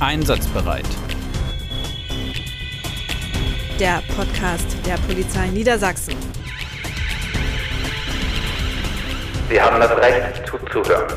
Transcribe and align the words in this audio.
Einsatzbereit. 0.00 0.86
Der 3.80 4.00
Podcast 4.16 4.76
der 4.86 4.94
Polizei 4.94 5.48
Niedersachsen. 5.48 6.14
Sie 9.50 9.60
haben 9.60 9.80
das 9.80 9.90
Recht 9.90 10.46
zuzuhören. 10.46 11.12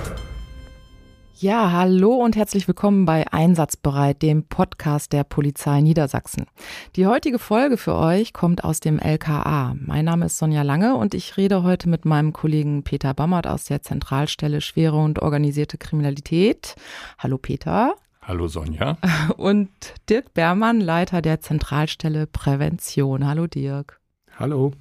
Ja, 1.35 1.71
hallo 1.71 2.15
und 2.15 2.35
herzlich 2.35 2.67
willkommen 2.67 3.05
bei 3.05 3.31
Einsatzbereit, 3.31 4.23
dem 4.23 4.45
Podcast 4.47 5.13
der 5.13 5.25
Polizei 5.25 5.81
Niedersachsen. 5.81 6.47
Die 6.95 7.05
heutige 7.05 7.37
Folge 7.37 7.77
für 7.77 7.95
euch 7.95 8.33
kommt 8.33 8.63
aus 8.63 8.79
dem 8.79 8.97
LKA. 8.97 9.75
Mein 9.79 10.05
Name 10.05 10.25
ist 10.25 10.39
Sonja 10.39 10.63
Lange 10.63 10.95
und 10.95 11.13
ich 11.13 11.37
rede 11.37 11.61
heute 11.61 11.87
mit 11.87 12.05
meinem 12.05 12.33
Kollegen 12.33 12.81
Peter 12.81 13.13
Bammert 13.13 13.45
aus 13.45 13.65
der 13.65 13.83
Zentralstelle 13.83 14.59
Schwere 14.59 14.97
und 14.97 15.19
organisierte 15.21 15.77
Kriminalität. 15.77 16.73
Hallo 17.19 17.37
Peter. 17.37 17.93
Hallo 18.31 18.47
Sonja. 18.47 18.95
Und 19.35 19.69
Dirk 20.09 20.33
Bermann, 20.33 20.79
Leiter 20.79 21.21
der 21.21 21.41
Zentralstelle 21.41 22.27
Prävention. 22.27 23.27
Hallo 23.27 23.45
Dirk. 23.45 23.99
Hallo. 24.39 24.71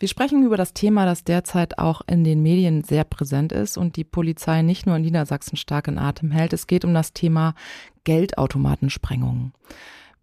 Wir 0.00 0.08
sprechen 0.08 0.44
über 0.44 0.56
das 0.56 0.74
Thema, 0.74 1.06
das 1.06 1.22
derzeit 1.22 1.78
auch 1.78 2.00
in 2.08 2.24
den 2.24 2.42
Medien 2.42 2.82
sehr 2.82 3.04
präsent 3.04 3.52
ist 3.52 3.78
und 3.78 3.94
die 3.94 4.02
Polizei 4.02 4.62
nicht 4.62 4.84
nur 4.84 4.96
in 4.96 5.02
Niedersachsen 5.02 5.56
stark 5.56 5.86
in 5.86 5.96
Atem 5.96 6.32
hält. 6.32 6.52
Es 6.52 6.66
geht 6.66 6.84
um 6.84 6.92
das 6.92 7.12
Thema 7.12 7.54
Geldautomatensprengungen. 8.02 9.52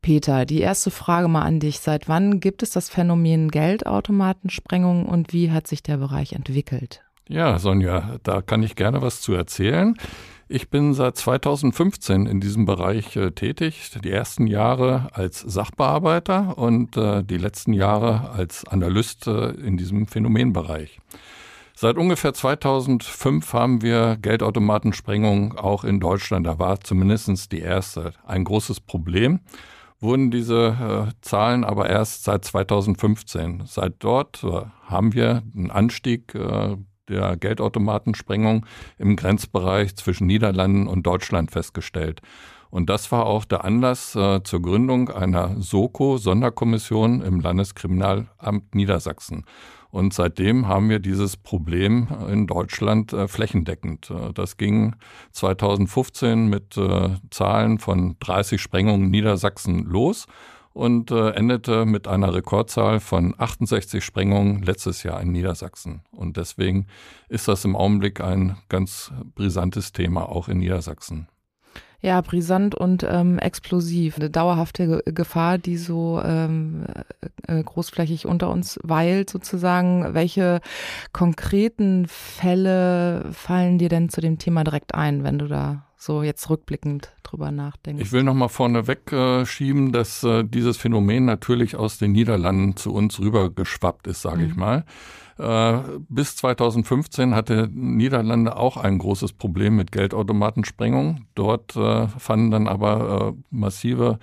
Peter, 0.02 0.46
die 0.46 0.60
erste 0.60 0.91
Frage 0.91 1.30
mal 1.30 1.44
an 1.44 1.62
dich. 1.62 1.80
Seit 1.80 2.10
wann 2.10 2.41
gibt 2.41 2.62
es 2.62 2.71
das 2.71 2.90
Phänomen 2.90 3.52
Geldautomatensprengung 3.52 5.05
und 5.05 5.32
wie 5.32 5.52
hat 5.52 5.66
sich 5.66 5.82
der 5.82 5.96
Bereich 5.96 6.34
entwickelt? 6.34 7.04
Ja, 7.30 7.57
Sonja, 7.57 8.20
da 8.23 8.41
kann 8.41 8.63
ich 8.63 8.76
gerne 8.76 9.02
was 9.02 9.21
zu 9.21 9.32
erzählen. 9.32 9.96
Ich 10.55 10.70
bin 10.70 10.93
seit 10.93 11.17
2015 11.17 12.27
in 12.27 12.39
diesem 12.39 12.67
Bereich 12.67 13.16
äh, 13.16 13.31
tätig. 13.31 13.89
Die 14.03 14.12
ersten 14.12 14.45
Jahre 14.45 15.09
als 15.13 15.39
Sachbearbeiter 15.39 16.60
und 16.60 16.95
äh, 16.95 17.23
die 17.23 17.40
letzten 17.40 17.73
Jahre 17.73 18.29
als 18.29 18.63
Analyst 18.68 19.26
äh, 19.26 19.49
in 19.49 19.77
diesem 19.77 20.05
Phänomenbereich. 20.05 20.99
Seit 21.73 21.98
ungefähr 21.98 22.35
2005 22.35 23.51
haben 23.51 23.82
wir 23.82 24.15
Geldautomatensprengung 24.21 25.57
auch 25.57 25.84
in 25.84 25.99
Deutschland. 25.99 26.45
Da 26.45 26.60
war 26.60 26.79
zumindest 26.82 27.51
die 27.51 27.62
erste. 27.62 28.13
Ein 28.23 28.43
großes 28.43 28.79
Problem 28.79 29.40
wurden 30.01 30.29
diese 30.29 31.07
äh, 31.10 31.13
Zahlen 31.21 31.63
aber 31.63 31.90
erst 31.90 32.26
seit 32.26 32.45
2015. 32.45 33.63
Seit 33.65 33.95
dort 33.98 34.43
äh, 34.43 34.65
haben 34.84 35.15
wir 35.15 35.41
einen 35.55 35.71
Anstieg 35.71 36.35
äh, 36.35 36.77
der 37.09 37.37
Geldautomatensprengung 37.37 38.65
im 38.98 39.15
Grenzbereich 39.15 39.96
zwischen 39.96 40.27
Niederlanden 40.27 40.87
und 40.87 41.04
Deutschland 41.04 41.51
festgestellt. 41.51 42.21
Und 42.70 42.90
das 42.90 43.12
war 43.12 43.27
auch 43.27 43.45
der 43.45 43.63
Anlass 43.65 44.15
äh, 44.15 44.41
zur 44.43 44.62
Gründung 44.63 45.10
einer 45.10 45.62
SOKO, 45.62 46.18
Sonderkommission 46.18 47.21
im 47.21 47.40
Landeskriminalamt 47.40 48.73
Niedersachsen. 48.73 49.45
Und 49.91 50.12
seitdem 50.15 50.68
haben 50.68 50.90
wir 50.90 50.98
dieses 50.98 51.37
Problem 51.37 52.07
in 52.27 52.48
Deutschland 52.48 53.13
äh, 53.13 53.27
flächendeckend. 53.27 54.10
Äh, 54.10 54.34
das 54.34 54.57
ging 54.57 54.95
2015 55.34 56.48
mit 56.48 56.76
äh, 56.76 57.10
Zahlen 57.29 57.77
von 57.77 58.15
30 58.20 58.60
Sprengungen 58.60 59.12
Niedersachsen 59.12 59.84
los 59.85 60.26
und 60.74 61.12
äh, 61.12 61.29
endete 61.32 61.85
mit 61.85 62.07
einer 62.07 62.34
Rekordzahl 62.34 62.99
von 62.99 63.35
68 63.38 64.03
Sprengungen 64.03 64.63
letztes 64.63 65.03
Jahr 65.03 65.22
in 65.22 65.31
Niedersachsen. 65.31 66.02
Und 66.12 66.38
deswegen 66.38 66.88
ist 67.29 67.47
das 67.47 67.63
im 67.63 67.75
Augenblick 67.75 68.22
ein 68.22 68.57
ganz 68.69 69.12
brisantes 69.35 69.91
Thema 69.91 70.28
auch 70.28 70.50
in 70.50 70.57
Niedersachsen. 70.57 71.28
Ja, 72.01 72.19
brisant 72.19 72.75
und 72.75 73.07
ähm, 73.09 73.40
explosiv. 73.40 74.18
Eine 74.18 74.29
dauerhafte 74.29 75.03
Gefahr, 75.06 75.57
die 75.57 75.78
so 75.78 76.22
ähm, 76.22 76.85
äh, 77.47 77.63
großflächig 77.63 78.25
unter 78.25 78.50
uns 78.50 78.78
weilt, 78.84 79.29
sozusagen. 79.29 80.13
Welche 80.13 80.59
konkreten 81.13 82.05
Fälle 82.09 83.31
fallen 83.31 83.78
dir 83.78 83.88
denn 83.88 84.09
zu 84.09 84.19
dem 84.19 84.38
Thema 84.38 84.66
direkt 84.66 84.94
ein, 84.94 85.23
wenn 85.23 85.40
du 85.40 85.47
da 85.47 85.85
so 86.03 86.24
jetzt 86.24 86.50
rückblickend 86.50 87.14
drüber 87.24 87.52
nachdenkst. 87.52 88.02
Ich 88.02 88.12
will 88.12 88.24
nochmal 88.24 88.50
vorneweg 88.50 89.12
äh, 89.12 89.46
schieben, 89.46 89.91
dass 89.91 90.24
äh, 90.24 90.44
dieses 90.44 90.78
Phänomen 90.78 91.25
natürlich 91.25 91.75
aus 91.75 91.97
den 91.97 92.12
Niederlanden 92.12 92.75
zu 92.75 92.94
uns 92.94 93.19
rübergeschwappt 93.19 94.08
ist, 94.08 94.22
sage 94.22 94.44
mhm. 94.44 94.50
ich 94.50 94.56
mal. 94.56 94.86
Äh, 95.38 95.80
bis 96.09 96.36
2015 96.36 97.34
hatte 97.34 97.69
Niederlande 97.72 98.56
auch 98.56 98.78
ein 98.78 98.97
großes 98.97 99.34
Problem 99.34 99.75
mit 99.75 99.91
Geldautomatensprengung. 99.91 101.25
Dort 101.36 101.75
äh, 101.75 102.08
fanden 102.08 102.52
dann 102.52 102.68
aber 102.68 103.34
äh, 103.34 103.44
massive 103.50 104.20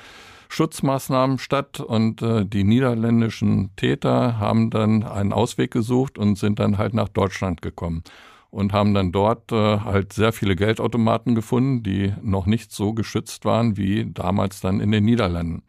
Schutzmaßnahmen 0.49 1.39
statt 1.39 1.81
und 1.81 2.23
äh, 2.23 2.45
die 2.45 2.65
niederländischen 2.65 3.71
Täter 3.77 4.39
haben 4.39 4.71
dann 4.71 5.05
einen 5.05 5.33
Ausweg 5.33 5.71
gesucht 5.71 6.19
und 6.19 6.37
sind 6.37 6.59
dann 6.59 6.77
halt 6.77 6.93
nach 6.93 7.09
Deutschland 7.09 7.63
gekommen 7.63 8.03
und 8.51 8.73
haben 8.73 8.95
dann 8.95 9.13
dort 9.13 9.53
äh, 9.53 9.81
halt 9.81 10.13
sehr 10.13 10.33
viele 10.33 10.57
Geldautomaten 10.57 11.35
gefunden, 11.35 11.83
die 11.83 12.13
noch 12.23 12.47
nicht 12.47 12.73
so 12.73 12.93
geschützt 12.93 13.45
waren 13.45 13.77
wie 13.77 14.11
damals 14.13 14.61
dann 14.61 14.81
in 14.81 14.91
den 14.91 15.05
Niederlanden. 15.05 15.63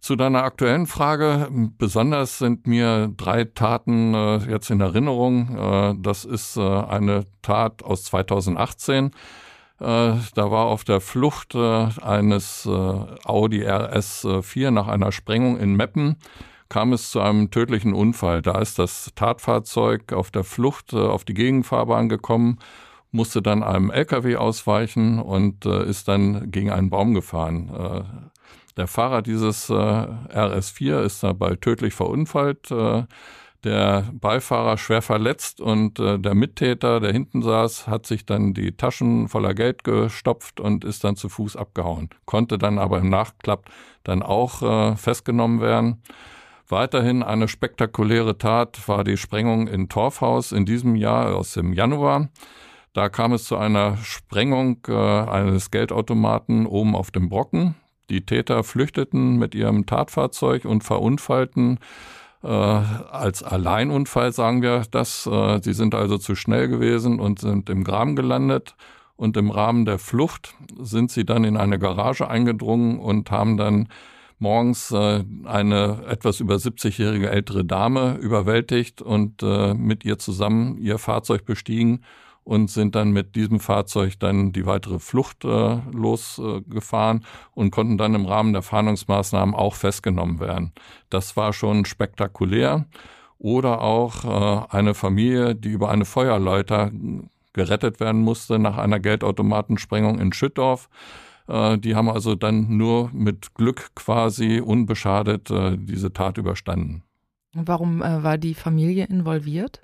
Zu 0.00 0.16
deiner 0.16 0.44
aktuellen 0.44 0.86
Frage, 0.86 1.48
besonders 1.76 2.38
sind 2.38 2.66
mir 2.66 3.12
drei 3.18 3.44
Taten 3.44 4.14
äh, 4.14 4.38
jetzt 4.50 4.70
in 4.70 4.80
Erinnerung. 4.80 5.56
Äh, 5.56 5.94
das 6.00 6.24
ist 6.24 6.56
äh, 6.56 6.60
eine 6.62 7.26
Tat 7.42 7.82
aus 7.82 8.04
2018. 8.04 9.06
Äh, 9.06 9.10
da 9.78 10.50
war 10.50 10.66
auf 10.66 10.84
der 10.84 11.02
Flucht 11.02 11.54
äh, 11.54 11.88
eines 12.00 12.64
äh, 12.64 12.70
Audi 12.70 13.66
RS4 13.66 14.70
nach 14.70 14.88
einer 14.88 15.12
Sprengung 15.12 15.58
in 15.58 15.76
Meppen 15.76 16.16
kam 16.70 16.94
es 16.94 17.10
zu 17.10 17.20
einem 17.20 17.50
tödlichen 17.50 17.92
Unfall. 17.92 18.40
Da 18.40 18.58
ist 18.58 18.78
das 18.78 19.12
Tatfahrzeug 19.14 20.14
auf 20.14 20.30
der 20.30 20.44
Flucht 20.44 20.94
äh, 20.94 20.96
auf 20.96 21.24
die 21.24 21.34
Gegenfahrbahn 21.34 22.08
gekommen, 22.08 22.58
musste 23.10 23.42
dann 23.42 23.62
einem 23.62 23.90
LKW 23.90 24.36
ausweichen 24.36 25.18
und 25.18 25.66
äh, 25.66 25.84
ist 25.84 26.08
dann 26.08 26.50
gegen 26.50 26.70
einen 26.70 26.88
Baum 26.88 27.12
gefahren. 27.12 27.68
Äh, 27.68 28.02
der 28.78 28.86
Fahrer 28.86 29.20
dieses 29.20 29.68
äh, 29.68 29.74
RS4 29.74 31.02
ist 31.02 31.22
dabei 31.22 31.56
tödlich 31.56 31.92
verunfallt. 31.92 32.72
Der 33.62 34.08
Beifahrer 34.14 34.78
schwer 34.78 35.02
verletzt 35.02 35.60
und 35.60 35.98
äh, 35.98 36.18
der 36.18 36.34
Mittäter, 36.34 36.98
der 36.98 37.12
hinten 37.12 37.42
saß, 37.42 37.88
hat 37.88 38.06
sich 38.06 38.24
dann 38.24 38.54
die 38.54 38.72
Taschen 38.72 39.28
voller 39.28 39.52
Geld 39.52 39.84
gestopft 39.84 40.60
und 40.60 40.82
ist 40.82 41.04
dann 41.04 41.16
zu 41.16 41.28
Fuß 41.28 41.56
abgehauen. 41.56 42.08
Konnte 42.24 42.56
dann 42.56 42.78
aber 42.78 42.98
im 42.98 43.10
Nachklapp 43.10 43.70
dann 44.02 44.22
auch 44.22 44.62
äh, 44.62 44.96
festgenommen 44.96 45.60
werden. 45.60 46.02
Weiterhin 46.70 47.24
eine 47.24 47.48
spektakuläre 47.48 48.38
Tat 48.38 48.86
war 48.88 49.02
die 49.02 49.16
Sprengung 49.16 49.66
in 49.66 49.88
Torfhaus 49.88 50.52
in 50.52 50.64
diesem 50.64 50.94
Jahr 50.94 51.34
aus 51.34 51.54
dem 51.54 51.72
Januar. 51.72 52.28
Da 52.92 53.08
kam 53.08 53.32
es 53.32 53.44
zu 53.44 53.56
einer 53.56 53.96
Sprengung 53.96 54.78
äh, 54.88 54.92
eines 54.92 55.72
Geldautomaten 55.72 56.66
oben 56.66 56.94
auf 56.94 57.10
dem 57.10 57.28
Brocken. 57.28 57.74
Die 58.08 58.24
Täter 58.24 58.62
flüchteten 58.62 59.36
mit 59.36 59.54
ihrem 59.54 59.86
Tatfahrzeug 59.86 60.64
und 60.64 60.84
verunfallten 60.84 61.78
äh, 62.42 62.46
als 62.46 63.42
Alleinunfall, 63.42 64.32
sagen 64.32 64.62
wir 64.62 64.84
das. 64.90 65.26
Äh, 65.26 65.60
sie 65.62 65.72
sind 65.72 65.94
also 65.96 66.18
zu 66.18 66.36
schnell 66.36 66.68
gewesen 66.68 67.18
und 67.18 67.40
sind 67.40 67.68
im 67.68 67.82
Graben 67.82 68.14
gelandet. 68.14 68.76
Und 69.16 69.36
im 69.36 69.50
Rahmen 69.50 69.86
der 69.86 69.98
Flucht 69.98 70.54
sind 70.78 71.10
sie 71.10 71.24
dann 71.24 71.42
in 71.42 71.56
eine 71.56 71.80
Garage 71.80 72.28
eingedrungen 72.28 73.00
und 73.00 73.30
haben 73.32 73.56
dann 73.56 73.88
morgens 74.40 74.90
äh, 74.90 75.24
eine 75.44 76.04
etwas 76.08 76.40
über 76.40 76.56
70-jährige 76.56 77.30
ältere 77.30 77.64
Dame 77.64 78.16
überwältigt 78.16 79.02
und 79.02 79.42
äh, 79.42 79.74
mit 79.74 80.04
ihr 80.04 80.18
zusammen 80.18 80.78
ihr 80.78 80.98
Fahrzeug 80.98 81.44
bestiegen 81.44 82.02
und 82.42 82.70
sind 82.70 82.94
dann 82.94 83.12
mit 83.12 83.36
diesem 83.36 83.60
Fahrzeug 83.60 84.18
dann 84.18 84.52
die 84.52 84.66
weitere 84.66 84.98
Flucht 84.98 85.44
äh, 85.44 85.78
losgefahren 85.92 87.24
und 87.52 87.70
konnten 87.70 87.98
dann 87.98 88.14
im 88.14 88.26
Rahmen 88.26 88.52
der 88.52 88.62
Fahndungsmaßnahmen 88.62 89.54
auch 89.54 89.74
festgenommen 89.74 90.40
werden. 90.40 90.72
Das 91.10 91.36
war 91.36 91.52
schon 91.52 91.84
spektakulär. 91.84 92.86
Oder 93.38 93.80
auch 93.80 94.24
äh, 94.24 94.66
eine 94.76 94.94
Familie, 94.94 95.54
die 95.54 95.70
über 95.70 95.90
eine 95.90 96.04
Feuerleiter 96.04 96.90
gerettet 97.52 97.98
werden 98.00 98.20
musste 98.20 98.58
nach 98.58 98.76
einer 98.76 99.00
Geldautomatensprengung 99.00 100.18
in 100.18 100.32
Schüttorf. 100.32 100.88
Äh, 101.50 101.78
die 101.78 101.96
haben 101.96 102.08
also 102.08 102.34
dann 102.34 102.76
nur 102.76 103.10
mit 103.12 103.54
Glück 103.54 103.94
quasi 103.94 104.60
unbeschadet 104.60 105.50
äh, 105.50 105.76
diese 105.76 106.12
Tat 106.12 106.38
überstanden. 106.38 107.02
Warum 107.52 108.02
äh, 108.02 108.22
war 108.22 108.38
die 108.38 108.54
Familie 108.54 109.06
involviert? 109.06 109.82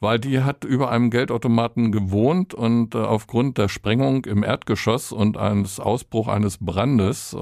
Weil 0.00 0.18
die 0.18 0.40
hat 0.40 0.64
über 0.64 0.90
einem 0.90 1.10
Geldautomaten 1.10 1.92
gewohnt 1.92 2.54
und 2.54 2.94
aufgrund 2.94 3.56
der 3.56 3.68
Sprengung 3.68 4.26
im 4.26 4.42
Erdgeschoss 4.42 5.10
und 5.10 5.38
eines 5.38 5.80
Ausbruch 5.80 6.28
eines 6.28 6.58
Brandes 6.58 7.34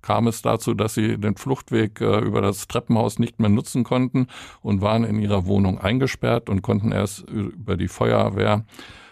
kam 0.00 0.28
es 0.28 0.42
dazu, 0.42 0.74
dass 0.74 0.94
sie 0.94 1.18
den 1.18 1.34
Fluchtweg 1.34 2.00
über 2.00 2.40
das 2.40 2.68
Treppenhaus 2.68 3.18
nicht 3.18 3.40
mehr 3.40 3.48
nutzen 3.48 3.82
konnten 3.82 4.28
und 4.60 4.80
waren 4.80 5.02
in 5.02 5.18
ihrer 5.18 5.46
Wohnung 5.46 5.80
eingesperrt 5.80 6.48
und 6.48 6.62
konnten 6.62 6.92
erst 6.92 7.28
über 7.28 7.76
die 7.76 7.88
Feuerwehr 7.88 8.64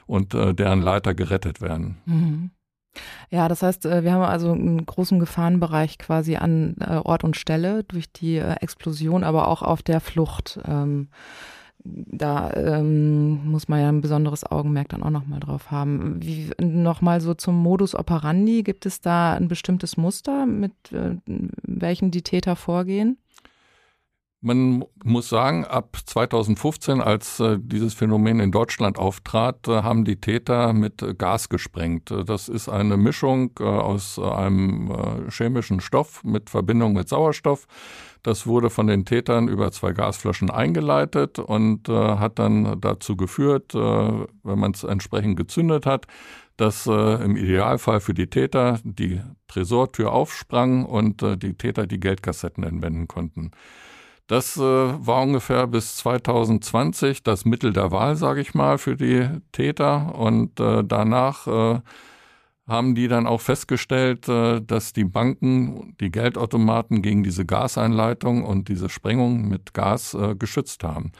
und 0.07 0.33
deren 0.33 0.81
Leiter 0.81 1.13
gerettet 1.13 1.61
werden. 1.61 1.97
Mhm. 2.07 2.51
Ja, 3.31 3.49
das 3.49 3.63
heißt, 3.63 3.87
äh, 3.87 4.03
wir 4.05 4.13
haben 4.13 4.23
also 4.23 4.53
einen 4.53 4.85
großen 4.85 5.21
Gefahrenbereich 5.21 5.99
quasi 5.99 6.37
an 6.37 6.77
äh, 6.81 6.97
Ort 6.97 7.25
und 7.25 7.37
Stelle 7.37 7.85
durch 7.85 8.13
die 8.13 8.37
äh, 8.37 8.55
Explosion, 8.61 9.25
aber 9.25 9.49
auch 9.49 9.63
auf 9.63 9.83
der 9.83 10.01
Flucht. 10.01 10.59
Ähm, 10.67 11.09
da 11.83 12.53
ähm, 12.55 13.47
muss 13.51 13.69
man 13.69 13.81
ja 13.81 13.89
ein 13.89 14.03
besonderes 14.03 14.45
Augenmerk 14.45 14.91
dann 14.91 15.03
auch 15.03 15.11
nochmal 15.11 15.41
drauf 15.41 15.71
haben. 15.71 16.21
Nochmal 16.61 17.21
so 17.21 17.33
zum 17.35 17.57
Modus 17.57 17.95
operandi, 17.95 18.63
gibt 18.63 18.85
es 18.85 19.01
da 19.01 19.33
ein 19.35 19.49
bestimmtes 19.49 19.97
Muster, 19.97 20.45
mit 20.45 20.73
äh, 20.93 21.17
welchem 21.63 22.11
die 22.11 22.23
Täter 22.23 22.57
vorgehen? 22.57 23.17
Man 24.43 24.87
muss 25.05 25.29
sagen, 25.29 25.67
ab 25.67 25.99
2015, 26.03 27.03
als 27.03 27.41
äh, 27.41 27.59
dieses 27.61 27.93
Phänomen 27.93 28.41
in 28.41 28.51
Deutschland 28.51 28.99
auftrat, 28.99 29.69
äh, 29.69 29.83
haben 29.83 30.07
die 30.07 30.17
Täter 30.17 30.73
mit 30.73 31.03
äh, 31.03 31.13
Gas 31.13 31.51
gesprengt. 31.51 32.11
Äh, 32.11 32.25
das 32.25 32.49
ist 32.49 32.71
eine 32.71 32.97
Mischung 32.97 33.51
äh, 33.61 33.65
aus 33.65 34.19
einem 34.19 34.91
äh, 34.91 35.31
chemischen 35.31 35.81
Stoff 35.81 36.25
mit 36.25 36.49
Verbindung 36.49 36.95
mit 36.95 37.07
Sauerstoff. 37.07 37.67
Das 38.23 38.47
wurde 38.47 38.71
von 38.71 38.87
den 38.87 39.05
Tätern 39.05 39.47
über 39.47 39.73
zwei 39.73 39.93
Gasflaschen 39.93 40.51
eingeleitet 40.51 41.39
und 41.39 41.89
hat 41.89 42.39
dann 42.39 42.79
dazu 42.79 43.17
geführt, 43.17 43.73
wenn 43.73 44.59
man 44.59 44.73
es 44.73 44.85
entsprechend 44.85 45.39
gezündet 45.39 45.87
hat, 45.87 46.07
dass 46.59 46.85
im 46.85 47.35
Idealfall 47.35 48.01
für 48.01 48.13
die 48.13 48.27
Täter 48.27 48.79
die 48.85 49.23
Tresortür 49.49 50.13
aufsprang 50.13 50.85
und 50.85 51.25
die 51.43 51.55
Täter 51.55 51.87
die 51.87 51.99
Geldkassetten 51.99 52.63
entwenden 52.63 53.09
konnten. 53.09 53.53
Das 54.31 54.57
äh, 54.57 54.61
war 54.61 55.23
ungefähr 55.23 55.67
bis 55.67 55.97
2020 55.97 57.25
das 57.25 57.45
Mittel 57.45 57.73
der 57.73 57.91
Wahl, 57.91 58.15
sage 58.15 58.41
ich 58.41 58.55
mal, 58.55 58.79
für 58.79 58.95
die 58.95 59.29
Täter. 59.51 60.15
Und 60.15 60.61
äh, 60.61 60.85
danach 60.85 61.49
äh, 61.49 61.81
haben 62.69 62.95
die 62.95 63.09
dann 63.09 63.27
auch 63.27 63.41
festgestellt, 63.41 64.29
äh, 64.29 64.61
dass 64.63 64.93
die 64.93 65.03
Banken 65.03 65.97
die 66.01 66.13
Geldautomaten 66.13 67.03
gegen 67.03 67.25
diese 67.25 67.45
Gaseinleitung 67.45 68.45
und 68.45 68.69
diese 68.69 68.89
Sprengung 68.89 69.49
mit 69.49 69.75
Gas 69.75 70.15
äh, 70.15 70.37
geschützt 70.37 70.85
haben. 70.85 71.11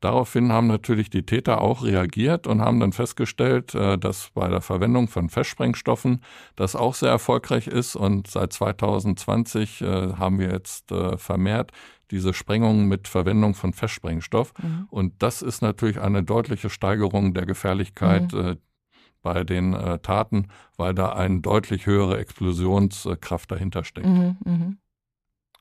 Daraufhin 0.00 0.50
haben 0.50 0.66
natürlich 0.66 1.10
die 1.10 1.26
Täter 1.26 1.60
auch 1.60 1.84
reagiert 1.84 2.46
und 2.46 2.62
haben 2.62 2.80
dann 2.80 2.92
festgestellt, 2.92 3.74
äh, 3.74 3.98
dass 3.98 4.30
bei 4.32 4.48
der 4.48 4.62
Verwendung 4.62 5.08
von 5.08 5.28
Festsprengstoffen 5.28 6.22
das 6.56 6.76
auch 6.76 6.94
sehr 6.94 7.10
erfolgreich 7.10 7.66
ist. 7.66 7.94
Und 7.94 8.26
seit 8.26 8.54
2020 8.54 9.82
haben 9.82 10.38
wir 10.38 10.50
jetzt 10.50 10.92
vermehrt 11.18 11.72
diese 12.10 12.34
Sprengungen 12.34 12.86
mit 12.86 13.08
Verwendung 13.08 13.54
von 13.54 13.72
Festsprengstoff. 13.72 14.52
Mhm. 14.62 14.86
Und 14.90 15.22
das 15.22 15.42
ist 15.42 15.62
natürlich 15.62 16.00
eine 16.00 16.22
deutliche 16.22 16.70
Steigerung 16.70 17.34
der 17.34 17.46
Gefährlichkeit 17.46 18.32
mhm. 18.32 18.40
äh, 18.40 18.56
bei 19.22 19.42
den 19.42 19.72
äh, 19.72 19.98
Taten, 20.00 20.48
weil 20.76 20.94
da 20.94 21.12
eine 21.14 21.40
deutlich 21.40 21.86
höhere 21.86 22.18
Explosionskraft 22.18 23.50
dahinter 23.50 23.82
steckt. 23.84 24.06
Mhm, 24.06 24.36
mhm. 24.44 24.78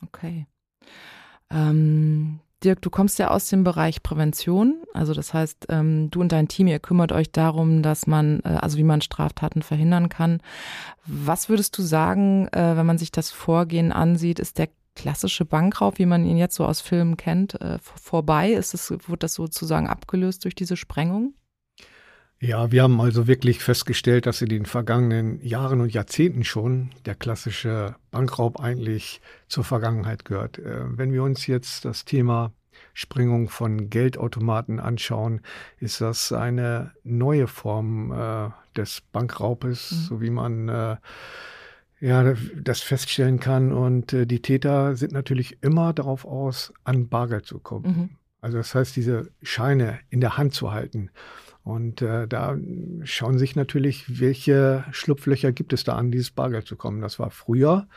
okay. 0.02 0.48
Ähm, 1.50 2.40
Dirk, 2.64 2.82
du 2.82 2.90
kommst 2.90 3.20
ja 3.20 3.30
aus 3.30 3.50
dem 3.50 3.64
Bereich 3.64 4.04
Prävention. 4.04 4.84
Also 4.94 5.14
das 5.14 5.34
heißt, 5.34 5.68
ähm, 5.70 6.10
du 6.12 6.22
und 6.22 6.32
dein 6.32 6.48
Team, 6.48 6.68
ihr 6.68 6.80
kümmert 6.80 7.12
euch 7.12 7.32
darum, 7.32 7.84
dass 7.84 8.08
man, 8.08 8.40
äh, 8.44 8.58
also 8.62 8.78
wie 8.78 8.84
man 8.84 9.02
Straftaten 9.02 9.62
verhindern 9.62 10.10
kann. 10.10 10.42
Was 11.06 11.50
würdest 11.50 11.78
du 11.78 11.82
sagen, 11.82 12.48
äh, 12.50 12.78
wenn 12.78 12.86
man 12.86 12.98
sich 12.98 13.12
das 13.12 13.32
Vorgehen 13.32 13.92
ansieht, 13.92 14.40
ist 14.40 14.58
der 14.58 14.70
klassische 14.96 15.46
Bankraub, 15.46 15.98
wie 15.98 16.06
man 16.06 16.26
ihn 16.26 16.38
jetzt 16.38 16.56
so 16.56 16.66
aus 16.66 16.82
Filmen 16.82 17.18
kennt, 17.18 17.60
äh, 17.62 17.80
vorbei? 17.80 18.52
Ist 18.52 18.74
das, 18.74 18.92
wurde 18.92 19.20
das 19.20 19.34
sozusagen 19.36 19.88
abgelöst 19.88 20.44
durch 20.46 20.56
diese 20.56 20.78
Sprengung? 20.78 21.34
Ja, 22.40 22.72
wir 22.74 22.84
haben 22.84 23.00
also 23.00 23.26
wirklich 23.26 23.60
festgestellt, 23.60 24.26
dass 24.26 24.42
in 24.42 24.50
den 24.50 24.66
vergangenen 24.66 25.40
Jahren 25.42 25.80
und 25.80 25.94
Jahrzehnten 25.94 26.44
schon 26.44 26.90
der 27.06 27.16
klassische 27.16 27.96
Bankraub 28.12 28.60
eigentlich 28.60 29.22
zur 29.48 29.64
Vergangenheit 29.64 30.26
gehört. 30.26 30.60
Äh, 30.60 30.98
wenn 30.98 31.14
wir 31.14 31.24
uns 31.24 31.48
jetzt 31.48 31.86
das 31.86 32.04
Thema 32.04 32.52
Sprengung 32.94 33.48
von 33.48 33.90
Geldautomaten 33.90 34.80
anschauen, 34.80 35.42
ist 35.80 36.02
das 36.02 36.34
eine 36.34 36.92
neue 37.04 37.48
Form 37.48 38.12
äh, 38.12 38.50
des 38.76 39.02
Bankraubes, 39.14 39.92
mhm. 39.92 39.96
so 39.96 40.22
wie 40.22 40.30
man 40.30 40.70
äh, 40.70 40.98
ja, 42.04 42.34
das 42.62 42.82
feststellen 42.82 43.40
kann. 43.40 43.72
Und 43.72 44.12
äh, 44.12 44.28
die 44.28 44.42
Täter 44.42 44.98
sind 44.98 45.14
natürlich 45.14 45.64
immer 45.64 45.94
darauf 45.94 46.26
aus, 46.26 46.74
an 46.84 47.08
Bargeld 47.08 47.46
zu 47.46 47.60
kommen. 47.60 47.86
Mhm. 47.86 48.10
Also 48.42 48.58
das 48.58 48.76
heißt, 48.76 48.94
diese 48.98 49.32
Scheine 49.42 50.00
in 50.10 50.20
der 50.20 50.38
Hand 50.38 50.54
zu 50.54 50.74
halten. 50.74 51.12
Und 51.64 52.02
äh, 52.02 52.28
da 52.28 52.58
schauen 53.04 53.40
sich 53.40 53.56
natürlich, 53.56 54.20
welche 54.20 54.84
Schlupflöcher 54.92 55.54
gibt 55.54 55.72
es 55.72 55.86
da 55.86 55.96
an, 55.96 56.12
dieses 56.12 56.32
Bargeld 56.32 56.68
zu 56.68 56.76
kommen. 56.76 57.00
Das 57.00 57.20
war 57.20 57.30
früher 57.30 57.88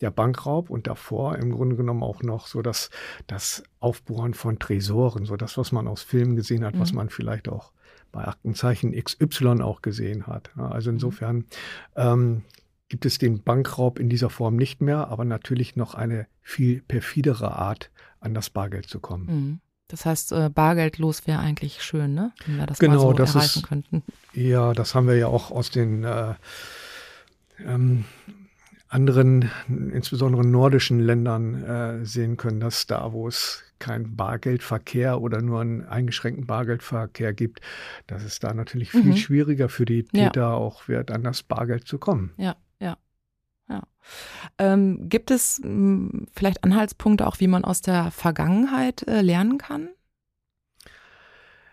der 0.00 0.10
Bankraub 0.10 0.70
und 0.70 0.86
davor 0.86 1.36
im 1.36 1.52
Grunde 1.52 1.76
genommen 1.76 2.02
auch 2.02 2.22
noch 2.22 2.46
so 2.46 2.62
das, 2.62 2.88
das 3.26 3.64
Aufbohren 3.80 4.32
von 4.32 4.58
Tresoren, 4.58 5.26
so 5.26 5.36
das, 5.36 5.58
was 5.58 5.72
man 5.72 5.88
aus 5.88 6.02
Filmen 6.02 6.36
gesehen 6.36 6.64
hat, 6.64 6.74
mhm. 6.74 6.80
was 6.80 6.94
man 6.94 7.10
vielleicht 7.10 7.50
auch 7.50 7.72
bei 8.12 8.26
Aktenzeichen 8.26 8.92
XY 8.92 9.60
auch 9.60 9.82
gesehen 9.82 10.26
hat. 10.26 10.50
Also 10.56 10.90
mhm. 10.90 10.96
insofern 10.96 11.44
ähm, 11.96 12.44
gibt 12.92 13.06
es 13.06 13.16
den 13.16 13.42
Bankraub 13.42 13.98
in 13.98 14.10
dieser 14.10 14.28
Form 14.28 14.54
nicht 14.56 14.82
mehr, 14.82 15.08
aber 15.08 15.24
natürlich 15.24 15.76
noch 15.76 15.94
eine 15.94 16.26
viel 16.42 16.82
perfidere 16.82 17.56
Art, 17.56 17.90
an 18.20 18.34
das 18.34 18.50
Bargeld 18.50 18.86
zu 18.86 19.00
kommen. 19.00 19.24
Mhm. 19.24 19.60
Das 19.88 20.04
heißt, 20.04 20.32
äh, 20.32 20.50
bargeldlos 20.50 21.26
wäre 21.26 21.38
eigentlich 21.38 21.82
schön, 21.82 22.12
ne? 22.12 22.32
Wenn 22.44 22.58
wir 22.58 22.66
das 22.66 22.78
genau, 22.78 22.96
mal 22.96 23.00
so 23.00 23.12
das 23.14 23.34
erreichen 23.34 23.60
ist, 23.60 23.66
könnten. 23.66 24.02
Ja, 24.34 24.74
das 24.74 24.94
haben 24.94 25.06
wir 25.06 25.16
ja 25.16 25.28
auch 25.28 25.50
aus 25.50 25.70
den 25.70 26.04
äh, 26.04 26.34
ähm, 27.64 28.04
anderen, 28.88 29.50
insbesondere 29.68 30.46
nordischen 30.46 31.00
Ländern 31.00 31.64
äh, 31.64 32.04
sehen 32.04 32.36
können, 32.36 32.60
dass 32.60 32.86
da, 32.86 33.14
wo 33.14 33.26
es 33.26 33.62
keinen 33.78 34.16
Bargeldverkehr 34.16 35.18
oder 35.18 35.40
nur 35.40 35.62
einen 35.62 35.86
eingeschränkten 35.86 36.46
Bargeldverkehr 36.46 37.32
gibt, 37.32 37.62
dass 38.06 38.22
es 38.22 38.38
da 38.38 38.52
natürlich 38.52 38.90
viel 38.90 39.02
mhm. 39.02 39.16
schwieriger 39.16 39.70
für 39.70 39.86
die 39.86 40.04
Täter 40.04 40.40
ja. 40.42 40.52
auch 40.52 40.88
wird, 40.88 41.10
an 41.10 41.22
das 41.24 41.42
Bargeld 41.42 41.88
zu 41.88 41.96
kommen. 41.96 42.32
Ja. 42.36 42.54
Ja. 43.72 43.82
Ähm, 44.58 45.08
gibt 45.08 45.30
es 45.30 45.60
mh, 45.60 45.68
hm, 45.68 46.26
vielleicht 46.32 46.62
Anhaltspunkte 46.64 47.26
auch, 47.26 47.40
wie 47.40 47.46
man 47.46 47.64
aus 47.64 47.80
der 47.80 48.10
Vergangenheit 48.10 49.06
äh, 49.08 49.22
lernen 49.22 49.58
kann? 49.58 49.88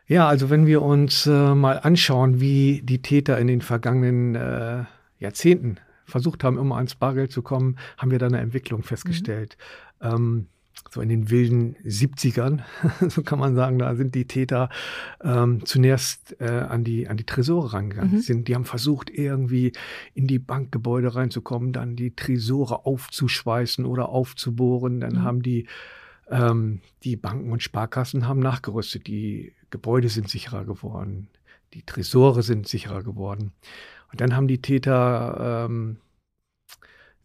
Ja, 0.07 0.27
also 0.27 0.49
wenn 0.49 0.65
wir 0.65 0.81
uns 0.81 1.27
äh, 1.27 1.53
mal 1.53 1.79
anschauen, 1.79 2.39
wie 2.39 2.81
die 2.83 3.01
Täter 3.01 3.37
in 3.37 3.47
den 3.47 3.61
vergangenen 3.61 4.35
äh, 4.35 4.85
Jahrzehnten 5.19 5.77
versucht 6.05 6.43
haben, 6.43 6.57
immer 6.57 6.77
ans 6.77 6.95
Bargeld 6.95 7.31
zu 7.31 7.43
kommen, 7.43 7.77
haben 7.97 8.09
wir 8.09 8.17
da 8.17 8.27
eine 8.27 8.39
Entwicklung 8.39 8.81
festgestellt. 8.81 9.57
Mhm. 10.01 10.07
Ähm, 10.07 10.47
so 10.89 11.01
in 11.01 11.09
den 11.09 11.29
wilden 11.29 11.75
70ern, 11.85 12.61
so 13.09 13.21
kann 13.21 13.39
man 13.39 13.55
sagen, 13.55 13.79
da 13.79 13.95
sind 13.95 14.15
die 14.15 14.25
Täter 14.25 14.69
ähm, 15.23 15.65
zunächst 15.65 16.39
äh, 16.39 16.47
an, 16.49 16.83
die, 16.83 17.07
an 17.07 17.17
die 17.17 17.25
Tresore 17.25 17.73
rangegangen. 17.73 18.15
Mhm. 18.15 18.21
Sind, 18.21 18.47
die 18.47 18.55
haben 18.55 18.65
versucht, 18.65 19.09
irgendwie 19.09 19.73
in 20.13 20.27
die 20.27 20.39
Bankgebäude 20.39 21.15
reinzukommen, 21.15 21.73
dann 21.73 21.95
die 21.95 22.15
Tresore 22.15 22.85
aufzuschweißen 22.85 23.85
oder 23.85 24.09
aufzubohren. 24.09 24.99
Dann 24.99 25.13
mhm. 25.13 25.23
haben 25.23 25.41
die, 25.41 25.67
ähm, 26.29 26.81
die 27.03 27.15
Banken 27.15 27.51
und 27.51 27.63
Sparkassen 27.63 28.27
haben 28.27 28.39
nachgerüstet. 28.39 29.07
Die 29.07 29.53
Gebäude 29.69 30.09
sind 30.09 30.29
sicherer 30.29 30.65
geworden. 30.65 31.27
Die 31.73 31.83
Tresore 31.83 32.41
sind 32.41 32.67
sicherer 32.67 33.03
geworden. 33.03 33.51
Und 34.11 34.21
dann 34.21 34.35
haben 34.35 34.47
die 34.47 34.61
Täter 34.61 35.65
ähm, 35.67 35.97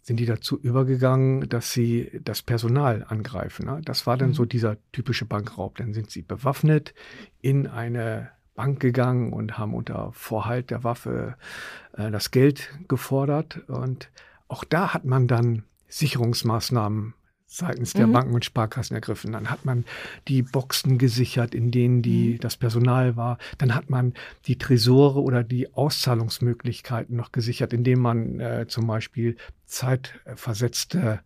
sind 0.04 0.20
die 0.20 0.26
dazu 0.26 0.60
übergegangen, 0.60 1.48
dass 1.48 1.72
sie 1.72 2.20
das 2.22 2.42
Personal 2.42 3.06
angreifen. 3.08 3.64
Ne? 3.64 3.80
Das 3.86 4.06
war 4.06 4.18
dann 4.18 4.28
mhm. 4.28 4.34
so 4.34 4.44
dieser 4.44 4.76
typische 4.92 5.24
Bankraub. 5.24 5.78
Dann 5.78 5.94
sind 5.94 6.10
sie 6.10 6.20
bewaffnet 6.20 6.94
in 7.40 7.66
eine 7.66 8.30
Bank 8.54 8.80
gegangen 8.80 9.32
und 9.32 9.56
haben 9.56 9.72
unter 9.72 10.12
Vorhalt 10.12 10.68
der 10.68 10.84
Waffe 10.84 11.36
äh, 11.94 12.10
das 12.10 12.30
Geld 12.30 12.68
gefordert. 12.86 13.66
Und 13.66 14.10
auch 14.46 14.64
da 14.64 14.92
hat 14.92 15.06
man 15.06 15.26
dann 15.26 15.64
Sicherungsmaßnahmen 15.88 17.14
seitens 17.56 17.92
der 17.92 18.06
mhm. 18.06 18.12
Banken 18.12 18.34
und 18.34 18.44
Sparkassen 18.44 18.94
ergriffen. 18.94 19.32
Dann 19.32 19.50
hat 19.50 19.64
man 19.64 19.84
die 20.28 20.42
Boxen 20.42 20.98
gesichert, 20.98 21.54
in 21.54 21.70
denen 21.70 22.02
die, 22.02 22.34
mhm. 22.34 22.38
das 22.40 22.56
Personal 22.56 23.16
war. 23.16 23.38
Dann 23.58 23.74
hat 23.74 23.90
man 23.90 24.14
die 24.46 24.58
Tresore 24.58 25.22
oder 25.22 25.44
die 25.44 25.72
Auszahlungsmöglichkeiten 25.72 27.16
noch 27.16 27.32
gesichert, 27.32 27.72
indem 27.72 28.00
man 28.00 28.40
äh, 28.40 28.66
zum 28.68 28.86
Beispiel 28.86 29.36
zeitversetzte 29.66 31.20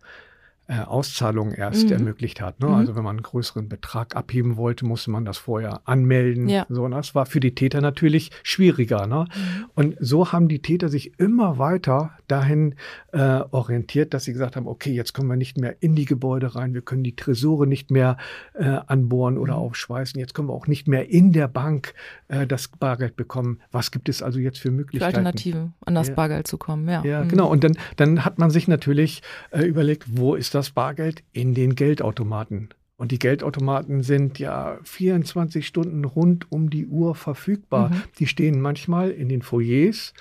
äh, 0.69 0.81
Auszahlungen 0.81 1.55
erst 1.55 1.87
mhm. 1.87 1.93
ermöglicht 1.93 2.43
hat. 2.43 2.61
Ne? 2.61 2.69
Mhm. 2.69 2.75
Also 2.75 2.95
wenn 2.95 3.03
man 3.03 3.17
einen 3.17 3.23
größeren 3.23 3.71
Betrag 3.71 4.15
abheben 4.15 4.59
wollte, 4.59 4.85
musste 4.85 5.11
man 5.11 5.25
das 5.25 5.39
vorher 5.39 5.81
anmelden. 5.87 6.49
Ja. 6.49 6.67
So, 6.69 6.85
und 6.85 6.91
das 6.91 7.15
war 7.15 7.25
für 7.25 7.41
die 7.41 7.55
Täter 7.55 7.81
natürlich 7.81 8.31
schwieriger. 8.43 9.07
Ne? 9.07 9.25
Mhm. 9.25 9.65
Und 9.75 9.97
so 9.99 10.31
haben 10.31 10.47
die 10.49 10.61
Täter 10.61 10.91
sich 10.91 11.19
immer 11.19 11.59
weiter 11.59 12.11
dahin 12.27 12.75
äh, 13.13 13.41
orientiert, 13.51 14.13
dass 14.13 14.25
sie 14.25 14.35
gesagt 14.35 14.57
haben, 14.57 14.67
okay, 14.67 14.93
jetzt 14.93 15.15
kommen 15.15 15.29
wir 15.29 15.37
nicht 15.37 15.57
mehr 15.57 15.77
in 15.81 15.95
die 15.95 16.05
Gebäude 16.05 16.55
rein, 16.55 16.75
wir 16.75 16.83
können 16.83 17.03
die 17.03 17.17
Tresore 17.17 17.67
nicht 17.67 17.91
mehr 17.91 18.19
äh, 18.53 18.65
anbohren 18.65 19.39
oder 19.39 19.55
mhm. 19.55 19.61
aufschweißen, 19.61 20.21
jetzt 20.21 20.35
können 20.35 20.49
wir 20.49 20.55
auch 20.55 20.67
nicht 20.67 20.87
mehr 20.87 21.09
in 21.09 21.33
der 21.33 21.49
Bank 21.49 21.95
äh, 22.29 22.47
das 22.47 22.69
Bargeld 22.69 23.17
bekommen. 23.17 23.61
Was 23.73 23.91
gibt 23.91 24.11
es 24.11 24.23
also 24.23 24.39
jetzt 24.39 24.59
für 24.59 24.71
Möglichkeiten? 24.71 25.13
Für 25.13 25.19
Alternativen, 25.19 25.73
an 25.87 25.95
das 25.95 26.09
ja. 26.09 26.15
Bargeld 26.15 26.47
zu 26.47 26.59
kommen, 26.59 26.87
ja. 26.89 27.03
Ja, 27.05 27.25
mhm. 27.25 27.29
genau. 27.31 27.51
Und 27.51 27.65
dann, 27.65 27.79
dann 27.97 28.27
hat 28.27 28.39
man 28.39 28.51
sich 28.51 28.69
natürlich 28.69 29.23
äh, 29.51 29.63
überlegt, 29.63 30.05
wo 30.19 30.35
ist 30.35 30.55
das 30.55 30.58
Bargeld? 30.71 31.23
In 31.33 31.55
den 31.55 31.75
Geldautomaten. 31.75 32.71
Und 32.99 33.13
die 33.13 33.19
Geldautomaten 33.21 34.03
sind 34.03 34.41
ja 34.41 34.79
24 34.83 35.67
Stunden 35.67 36.05
rund 36.05 36.51
um 36.51 36.69
die 36.69 36.87
Uhr 36.87 37.15
verfügbar. 37.15 37.91
Mhm. 37.91 38.03
Die 38.19 38.27
stehen 38.27 38.61
manchmal 38.61 39.13
in 39.13 39.29
den 39.29 39.41
Foyers, 39.41 40.15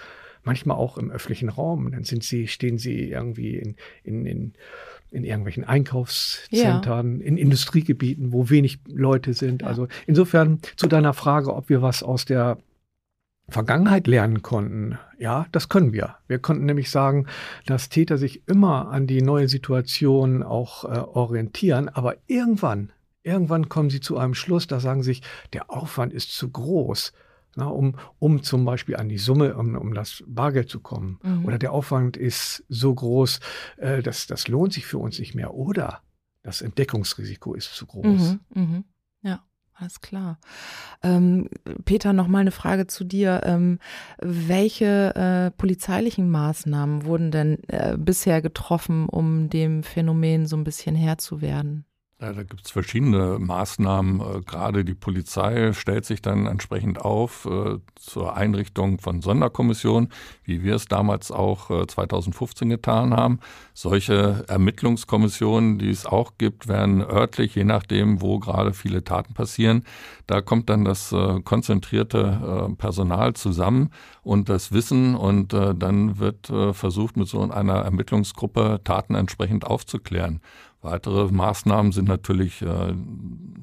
manchmal 0.44 0.78
auch 0.78 1.00
im 1.00 1.10
öffentlichen 1.10 1.50
Raum. 1.50 1.92
Dann 1.92 2.04
sind 2.04 2.24
sie, 2.24 2.48
stehen 2.48 2.78
sie 2.78 3.10
irgendwie 3.10 3.56
in, 3.58 3.76
in, 4.04 4.26
in, 4.28 4.54
in 5.10 5.24
irgendwelchen 5.24 5.64
Einkaufszentren, 5.64 7.20
ja. 7.20 7.26
in 7.26 7.38
Industriegebieten, 7.38 8.32
wo 8.32 8.52
wenig 8.52 8.78
Leute 8.88 9.34
sind. 9.34 9.64
Ja. 9.64 9.70
Also 9.70 9.88
insofern 10.06 10.60
zu 10.76 10.86
deiner 10.86 11.14
Frage, 11.14 11.56
ob 11.56 11.70
wir 11.70 11.82
was 11.82 12.04
aus 12.04 12.26
der 12.26 12.60
Vergangenheit 13.50 14.08
lernen 14.08 14.42
konnten, 14.42 15.00
ja, 15.18 15.46
das 15.52 15.70
können 15.70 15.94
wir. 15.94 16.18
Wir 16.28 16.40
konnten 16.40 16.66
nämlich 16.66 16.92
sagen, 16.92 17.28
dass 17.66 17.90
Täter 17.90 18.18
sich 18.18 18.48
immer 18.48 18.90
an 18.90 19.08
die 19.08 19.22
neue 19.22 19.48
Situation 19.48 20.44
auch 20.44 20.84
äh, 20.84 21.00
orientieren, 21.00 21.88
aber 21.90 22.16
irgendwann, 22.28 22.92
irgendwann 23.24 23.70
kommen 23.70 23.90
sie 23.90 24.02
zu 24.02 24.18
einem 24.18 24.34
Schluss, 24.34 24.68
da 24.68 24.80
sagen 24.80 25.02
sich, 25.02 25.22
der 25.54 25.72
Aufwand 25.72 26.14
ist 26.14 26.32
zu 26.32 26.50
groß. 26.50 27.14
Na, 27.56 27.66
um, 27.66 27.96
um 28.20 28.44
zum 28.44 28.66
Beispiel 28.66 28.98
an 28.98 29.10
die 29.10 29.18
Summe, 29.18 29.56
um, 29.58 29.76
um 29.76 29.96
das 29.96 30.24
Bargeld 30.28 30.70
zu 30.70 30.80
kommen. 30.80 31.20
Mhm. 31.24 31.46
Oder 31.46 31.58
der 31.58 31.72
Aufwand 31.72 32.16
ist 32.16 32.64
so 32.70 32.94
groß, 32.94 33.40
äh, 33.78 34.04
dass 34.04 34.28
das 34.28 34.48
lohnt 34.48 34.74
sich 34.74 34.86
für 34.86 35.00
uns 35.00 35.18
nicht 35.18 35.34
mehr. 35.34 35.56
Oder 35.56 36.04
das 36.44 36.62
Entdeckungsrisiko 36.62 37.56
ist 37.56 37.74
zu 37.74 37.88
groß. 37.88 38.38
Mhm, 38.54 38.62
mh. 38.62 38.84
Alles 39.80 40.02
klar. 40.02 40.40
Ähm, 41.04 41.50
Peter, 41.86 42.12
noch 42.12 42.28
mal 42.28 42.40
eine 42.40 42.52
Frage 42.52 42.88
zu 42.88 43.04
dir. 43.04 43.42
Ähm, 43.44 43.78
welche 44.20 45.14
äh, 45.16 45.52
polizeilichen 45.52 46.32
Maßnahmen 46.32 47.06
wurden 47.06 47.30
denn 47.30 47.60
äh, 47.68 47.96
bisher 47.96 48.42
getroffen, 48.42 49.08
um 49.08 49.50
dem 49.50 49.84
Phänomen 49.84 50.48
so 50.48 50.58
ein 50.58 50.64
bisschen 50.64 50.96
Herr 50.96 51.20
zu 51.20 51.42
werden? 51.42 51.86
Ja, 52.20 52.34
da 52.34 52.42
gibt 52.42 52.66
es 52.66 52.72
verschiedene 52.72 53.38
Maßnahmen. 53.38 54.22
Äh, 54.22 54.42
gerade 54.42 54.84
die 54.84 54.96
Polizei 54.96 55.72
stellt 55.74 56.04
sich 56.04 56.24
dann 56.24 56.48
entsprechend 56.48 57.00
auf 57.00 57.46
äh, 57.46 57.78
zur 57.94 58.36
Einrichtung 58.36 58.98
von 59.00 59.22
Sonderkommissionen, 59.22 60.10
wie 60.44 60.64
wir 60.64 60.74
es 60.74 60.86
damals 60.86 61.30
auch 61.30 61.70
äh, 61.70 61.86
2015 61.86 62.70
getan 62.70 63.16
haben. 63.16 63.40
Solche 63.76 64.46
Ermittlungskommissionen, 64.48 65.78
die 65.78 65.92
es 65.92 66.08
auch 66.08 66.40
gibt, 66.40 66.68
werden 66.68 67.02
örtlich, 67.02 67.54
je 67.54 67.66
nachdem, 67.66 68.20
wo 68.20 68.40
gerade 68.40 68.74
viele 68.74 69.04
Taten 69.04 69.36
passieren. 69.36 69.84
Da 70.26 70.42
kommt 70.42 70.72
dann 70.72 70.86
das 70.86 71.12
äh, 71.12 71.42
konzentrierte 71.42 72.68
äh, 72.72 72.76
Personal 72.78 73.34
zusammen 73.34 73.92
und 74.24 74.50
das 74.50 74.72
Wissen 74.72 75.14
und 75.14 75.54
äh, 75.54 75.76
dann 75.76 76.18
wird 76.18 76.52
versucht, 76.72 77.16
mit 77.18 77.28
so 77.28 77.42
einer 77.42 77.76
Ermittlungsgruppe 77.76 78.82
Taten 78.84 79.14
entsprechend 79.14 79.66
aufzuklären. 79.66 80.42
Weitere 80.88 81.30
Maßnahmen 81.30 81.92
sind 81.92 82.08
natürlich 82.08 82.62
äh, 82.62 82.94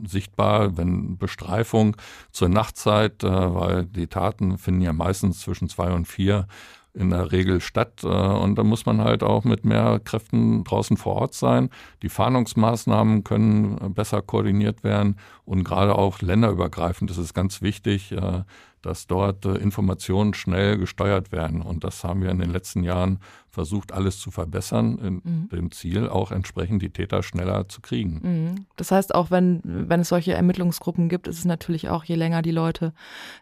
sichtbar, 0.06 0.76
wenn 0.76 1.16
Bestreifung 1.16 1.96
zur 2.32 2.50
Nachtzeit, 2.50 3.24
äh, 3.24 3.28
weil 3.28 3.86
die 3.86 4.08
Taten 4.08 4.58
finden 4.58 4.82
ja 4.82 4.92
meistens 4.92 5.40
zwischen 5.40 5.70
zwei 5.70 5.90
und 5.92 6.06
vier 6.06 6.46
in 6.92 7.08
der 7.08 7.32
Regel 7.32 7.62
statt. 7.62 8.02
Äh, 8.04 8.08
und 8.08 8.56
da 8.56 8.62
muss 8.62 8.84
man 8.84 9.00
halt 9.00 9.22
auch 9.22 9.44
mit 9.44 9.64
mehr 9.64 10.02
Kräften 10.04 10.64
draußen 10.64 10.98
vor 10.98 11.14
Ort 11.14 11.32
sein. 11.32 11.70
Die 12.02 12.10
Fahndungsmaßnahmen 12.10 13.24
können 13.24 13.94
besser 13.94 14.20
koordiniert 14.20 14.84
werden 14.84 15.16
und 15.46 15.64
gerade 15.64 15.96
auch 15.96 16.20
länderübergreifend 16.20 17.10
ist 17.10 17.16
es 17.16 17.32
ganz 17.32 17.62
wichtig, 17.62 18.12
äh, 18.12 18.42
dass 18.82 19.06
dort 19.06 19.46
äh, 19.46 19.54
Informationen 19.54 20.34
schnell 20.34 20.76
gesteuert 20.76 21.32
werden. 21.32 21.62
Und 21.62 21.84
das 21.84 22.04
haben 22.04 22.22
wir 22.22 22.30
in 22.30 22.38
den 22.38 22.50
letzten 22.50 22.84
Jahren 22.84 23.18
versucht, 23.54 23.92
alles 23.92 24.18
zu 24.18 24.30
verbessern, 24.30 24.98
in 24.98 25.14
mhm. 25.24 25.48
dem 25.50 25.70
Ziel, 25.70 26.08
auch 26.08 26.30
entsprechend 26.30 26.82
die 26.82 26.90
Täter 26.90 27.22
schneller 27.22 27.68
zu 27.68 27.80
kriegen. 27.80 28.20
Mhm. 28.22 28.66
Das 28.76 28.90
heißt, 28.90 29.14
auch 29.14 29.30
wenn, 29.30 29.60
wenn 29.64 30.00
es 30.00 30.10
solche 30.10 30.34
Ermittlungsgruppen 30.34 31.08
gibt, 31.08 31.28
ist 31.28 31.38
es 31.38 31.44
natürlich 31.44 31.88
auch, 31.88 32.04
je 32.04 32.16
länger 32.16 32.42
die 32.42 32.50
Leute 32.50 32.92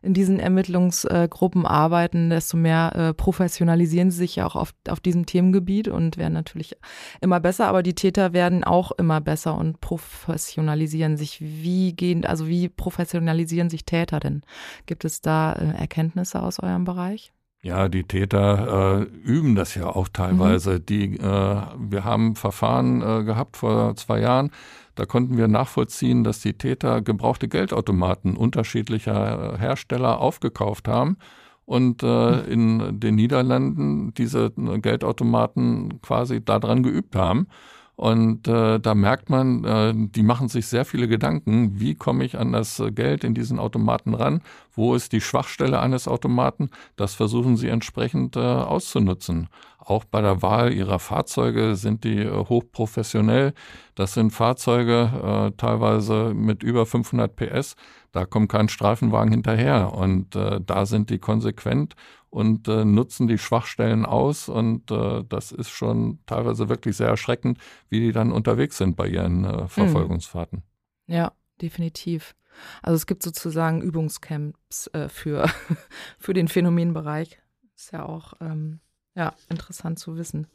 in 0.02 0.14
diesen 0.14 0.38
Ermittlungsgruppen 0.38 1.66
arbeiten, 1.66 2.30
desto 2.30 2.56
mehr 2.56 2.94
äh, 2.94 3.14
professionalisieren 3.14 4.10
sie 4.10 4.18
sich 4.18 4.36
ja 4.36 4.46
auch 4.46 4.54
auf, 4.54 4.72
auf 4.88 5.00
diesem 5.00 5.26
Themengebiet 5.26 5.88
und 5.88 6.16
werden 6.16 6.34
natürlich 6.34 6.76
immer 7.20 7.40
besser. 7.40 7.66
Aber 7.66 7.82
die 7.82 7.94
Täter 7.94 8.32
werden 8.32 8.64
auch 8.64 8.92
immer 8.92 9.20
besser 9.20 9.56
und 9.56 9.80
professionalisieren 9.80 11.16
sich. 11.16 11.40
Wie 11.40 11.94
gehen, 11.94 12.24
also 12.24 12.46
wie 12.46 12.68
professionalisieren 12.68 13.70
sich 13.70 13.84
Täter 13.84 14.20
denn? 14.20 14.42
Gibt 14.86 15.04
es 15.04 15.20
da 15.20 15.54
äh, 15.54 15.72
Erkenntnisse 15.78 16.42
aus 16.42 16.60
eurem 16.60 16.84
Bereich? 16.84 17.32
Ja, 17.64 17.88
die 17.88 18.02
Täter 18.02 19.02
äh, 19.02 19.04
üben 19.22 19.54
das 19.54 19.76
ja 19.76 19.86
auch 19.86 20.08
teilweise. 20.08 20.74
Mhm. 20.80 20.86
Die, 20.86 21.16
äh, 21.16 21.62
wir 21.78 22.04
haben 22.04 22.34
Verfahren 22.34 23.02
äh, 23.02 23.22
gehabt 23.22 23.56
vor 23.56 23.94
zwei 23.94 24.20
Jahren. 24.20 24.50
Da 24.96 25.06
konnten 25.06 25.36
wir 25.38 25.46
nachvollziehen, 25.46 26.24
dass 26.24 26.40
die 26.40 26.54
Täter 26.54 27.02
gebrauchte 27.02 27.46
Geldautomaten 27.46 28.36
unterschiedlicher 28.36 29.56
Hersteller 29.58 30.20
aufgekauft 30.20 30.88
haben 30.88 31.16
und 31.64 32.02
äh, 32.02 32.40
in 32.46 32.98
den 32.98 33.14
Niederlanden 33.14 34.12
diese 34.14 34.50
Geldautomaten 34.50 36.02
quasi 36.02 36.44
daran 36.44 36.82
geübt 36.82 37.14
haben. 37.14 37.46
Und 37.94 38.48
äh, 38.48 38.80
da 38.80 38.94
merkt 38.94 39.28
man, 39.28 39.64
äh, 39.64 39.92
die 39.94 40.22
machen 40.22 40.48
sich 40.48 40.66
sehr 40.66 40.84
viele 40.84 41.08
Gedanken, 41.08 41.78
wie 41.78 41.94
komme 41.94 42.24
ich 42.24 42.38
an 42.38 42.52
das 42.52 42.82
Geld 42.94 43.22
in 43.22 43.34
diesen 43.34 43.58
Automaten 43.58 44.14
ran, 44.14 44.40
wo 44.74 44.94
ist 44.94 45.12
die 45.12 45.20
Schwachstelle 45.20 45.78
eines 45.78 46.08
Automaten, 46.08 46.70
das 46.96 47.14
versuchen 47.14 47.56
sie 47.56 47.68
entsprechend 47.68 48.36
äh, 48.36 48.40
auszunutzen. 48.40 49.48
Auch 49.84 50.04
bei 50.04 50.20
der 50.20 50.42
Wahl 50.42 50.72
ihrer 50.72 51.00
Fahrzeuge 51.00 51.74
sind 51.74 52.04
die 52.04 52.20
äh, 52.20 52.30
hochprofessionell. 52.30 53.52
Das 53.96 54.14
sind 54.14 54.30
Fahrzeuge 54.30 55.50
äh, 55.52 55.56
teilweise 55.56 56.34
mit 56.34 56.62
über 56.62 56.86
500 56.86 57.34
PS. 57.34 57.74
Da 58.12 58.24
kommt 58.24 58.50
kein 58.50 58.68
Streifenwagen 58.68 59.32
hinterher 59.32 59.92
und 59.92 60.36
äh, 60.36 60.60
da 60.64 60.86
sind 60.86 61.10
die 61.10 61.18
konsequent 61.18 61.96
und 62.30 62.68
äh, 62.68 62.84
nutzen 62.84 63.26
die 63.26 63.38
Schwachstellen 63.38 64.06
aus. 64.06 64.48
Und 64.48 64.90
äh, 64.92 65.24
das 65.28 65.50
ist 65.50 65.70
schon 65.70 66.20
teilweise 66.26 66.68
wirklich 66.68 66.96
sehr 66.96 67.08
erschreckend, 67.08 67.58
wie 67.88 68.00
die 68.00 68.12
dann 68.12 68.30
unterwegs 68.30 68.78
sind 68.78 68.96
bei 68.96 69.08
ihren 69.08 69.44
äh, 69.44 69.62
mhm. 69.62 69.68
Verfolgungsfahrten. 69.68 70.62
Ja, 71.08 71.32
definitiv. 71.60 72.36
Also 72.82 72.96
es 72.96 73.06
gibt 73.06 73.22
sozusagen 73.22 73.82
Übungscamps 73.82 74.90
für, 75.08 75.48
für 76.18 76.34
den 76.34 76.48
Phänomenbereich. 76.48 77.38
Ist 77.74 77.92
ja 77.92 78.04
auch 78.04 78.34
ähm, 78.40 78.80
ja, 79.14 79.34
interessant 79.48 79.98
zu 79.98 80.16
wissen. 80.16 80.46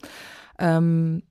Ähm, 0.59 1.23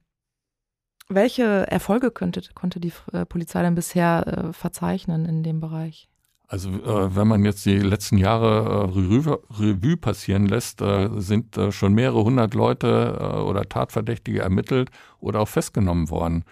welche 1.09 1.71
Erfolge 1.71 2.11
könnte, 2.11 2.43
konnte 2.55 2.81
die 2.81 2.93
äh, 3.13 3.25
Polizei 3.25 3.63
denn 3.63 3.75
bisher 3.75 4.27
äh, 4.27 4.53
verzeichnen 4.53 5.25
in 5.25 5.43
dem 5.43 5.61
Bereich? 5.61 6.09
Also 6.49 6.71
äh, 6.71 7.15
wenn 7.17 7.27
man 7.27 7.45
jetzt 7.45 7.67
die 7.67 7.79
letzten 7.79 8.19
Jahre 8.19 8.65
äh, 8.65 8.99
Revue, 8.99 9.41
Revue, 9.59 9.97
passieren 9.97 10.47
lässt, 10.47 10.81
äh, 10.81 11.09
sind 11.17 11.57
äh, 11.57 11.73
schon 11.73 11.95
mehrere 11.95 12.23
hundert 12.23 12.55
Leute 12.55 13.45
oder 13.45 13.69
Tatverdächtige 13.69 14.41
ermittelt 14.41 14.91
oder 15.19 15.41
auch 15.41 15.49
festgenommen 15.49 16.11
worden. 16.11 16.45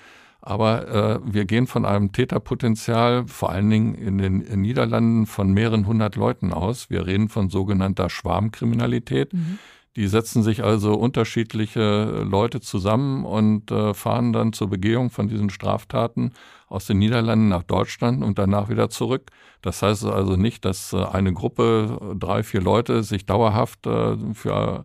Aber 0.46 1.22
wir 1.24 1.46
gehen 1.46 1.66
von 1.66 1.86
einem 1.86 2.12
Täterpotenzial, 2.12 3.26
vor 3.26 3.48
allen 3.48 3.70
Dingen 3.70 3.94
in 3.94 4.18
den 4.18 4.42
in 4.42 4.60
Niederlanden, 4.60 5.24
von 5.24 5.54
mehreren 5.54 5.86
hundert 5.86 6.16
Leuten 6.16 6.52
aus. 6.52 6.90
Wir 6.90 7.06
reden 7.06 7.30
von 7.30 7.48
sogenannter 7.48 8.10
Schwarmkriminalität. 8.10 9.32
Mhm. 9.32 9.58
Die 9.96 10.08
setzen 10.08 10.42
sich 10.42 10.64
also 10.64 10.94
unterschiedliche 10.94 12.24
Leute 12.28 12.60
zusammen 12.60 13.24
und 13.24 13.70
äh, 13.70 13.94
fahren 13.94 14.32
dann 14.32 14.52
zur 14.52 14.68
Begehung 14.68 15.10
von 15.10 15.28
diesen 15.28 15.50
Straftaten 15.50 16.32
aus 16.66 16.86
den 16.86 16.98
Niederlanden 16.98 17.48
nach 17.48 17.62
Deutschland 17.62 18.24
und 18.24 18.38
danach 18.38 18.68
wieder 18.68 18.90
zurück. 18.90 19.30
Das 19.62 19.82
heißt 19.82 20.04
also 20.06 20.34
nicht, 20.34 20.64
dass 20.64 20.92
äh, 20.92 21.04
eine 21.04 21.32
Gruppe, 21.32 22.16
drei, 22.18 22.42
vier 22.42 22.60
Leute 22.60 23.04
sich 23.04 23.24
dauerhaft 23.24 23.86
äh, 23.86 24.16
für 24.34 24.84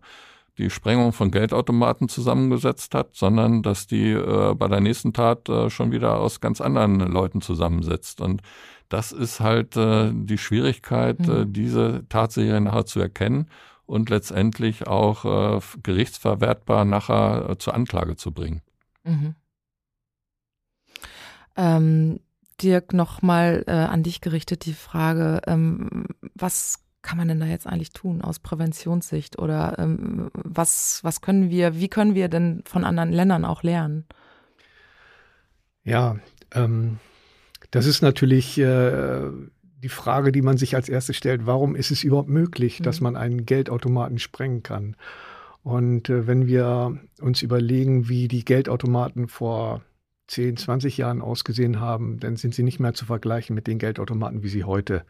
die 0.59 0.69
Sprengung 0.69 1.11
von 1.11 1.31
Geldautomaten 1.31 2.07
zusammengesetzt 2.07 2.93
hat, 2.93 3.15
sondern 3.15 3.63
dass 3.63 3.87
die 3.87 4.11
äh, 4.11 4.53
bei 4.53 4.67
der 4.67 4.81
nächsten 4.81 5.13
Tat 5.13 5.49
äh, 5.49 5.71
schon 5.71 5.91
wieder 5.91 6.19
aus 6.19 6.39
ganz 6.39 6.61
anderen 6.61 6.99
Leuten 6.99 7.41
zusammensetzt. 7.41 8.21
Und 8.21 8.41
das 8.89 9.11
ist 9.11 9.39
halt 9.39 9.75
äh, 9.75 10.11
die 10.13 10.37
Schwierigkeit, 10.37 11.19
mhm. 11.19 11.51
diese 11.51 12.05
Tatserie 12.09 12.61
nachher 12.61 12.85
zu 12.85 12.99
erkennen 12.99 13.47
und 13.89 14.09
letztendlich 14.09 14.87
auch 14.87 15.25
äh, 15.25 15.59
gerichtsverwertbar 15.81 16.85
nachher 16.85 17.49
äh, 17.49 17.57
zur 17.57 17.73
Anklage 17.73 18.15
zu 18.15 18.31
bringen. 18.31 18.61
Mhm. 19.03 19.35
Ähm, 21.57 22.19
Dirk, 22.61 22.93
nochmal 22.93 23.63
äh, 23.67 23.71
an 23.71 24.03
dich 24.03 24.21
gerichtet 24.21 24.65
die 24.65 24.73
Frage, 24.73 25.41
ähm, 25.47 26.05
was 26.35 26.85
kann 27.01 27.17
man 27.17 27.29
denn 27.29 27.39
da 27.39 27.47
jetzt 27.47 27.65
eigentlich 27.65 27.91
tun 27.91 28.21
aus 28.21 28.39
Präventionssicht? 28.39 29.39
Oder 29.39 29.79
ähm, 29.79 30.29
was, 30.33 31.03
was 31.03 31.21
können 31.21 31.49
wir, 31.49 31.79
wie 31.79 31.87
können 31.87 32.13
wir 32.13 32.27
denn 32.27 32.61
von 32.65 32.83
anderen 32.83 33.11
Ländern 33.11 33.43
auch 33.43 33.63
lernen? 33.63 34.05
Ja, 35.83 36.17
ähm, 36.53 36.99
das 37.71 37.87
ist 37.87 38.01
natürlich 38.01 38.59
äh, 38.59 39.31
die 39.81 39.89
Frage, 39.89 40.31
die 40.31 40.41
man 40.41 40.57
sich 40.57 40.75
als 40.75 40.89
erstes 40.89 41.15
stellt. 41.15 41.45
Warum 41.45 41.75
ist 41.75 41.91
es 41.91 42.03
überhaupt 42.03 42.29
möglich, 42.29 42.79
mhm. 42.79 42.83
dass 42.83 43.01
man 43.01 43.15
einen 43.15 43.45
Geldautomaten 43.45 44.19
sprengen 44.19 44.63
kann? 44.63 44.95
Und 45.63 46.09
äh, 46.09 46.27
wenn 46.27 46.47
wir 46.47 46.97
uns 47.21 47.41
überlegen, 47.41 48.09
wie 48.09 48.27
die 48.27 48.45
Geldautomaten 48.45 49.27
vor 49.27 49.81
10, 50.27 50.57
20 50.57 50.97
Jahren 50.97 51.21
ausgesehen 51.21 51.79
haben, 51.79 52.19
dann 52.19 52.35
sind 52.35 52.53
sie 52.53 52.63
nicht 52.63 52.79
mehr 52.79 52.93
zu 52.93 53.05
vergleichen 53.05 53.55
mit 53.55 53.67
den 53.67 53.79
Geldautomaten, 53.79 54.43
wie 54.43 54.49
sie 54.49 54.63
heute 54.63 55.03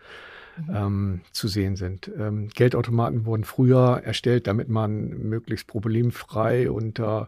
mhm. 0.57 0.75
ähm, 0.75 1.21
zu 1.31 1.47
sehen 1.47 1.75
sind. 1.75 2.11
Ähm, 2.17 2.49
Geldautomaten 2.49 3.25
wurden 3.25 3.43
früher 3.43 4.01
erstellt, 4.03 4.47
damit 4.47 4.69
man 4.69 5.09
möglichst 5.09 5.67
problemfrei 5.67 6.71
unter 6.71 7.27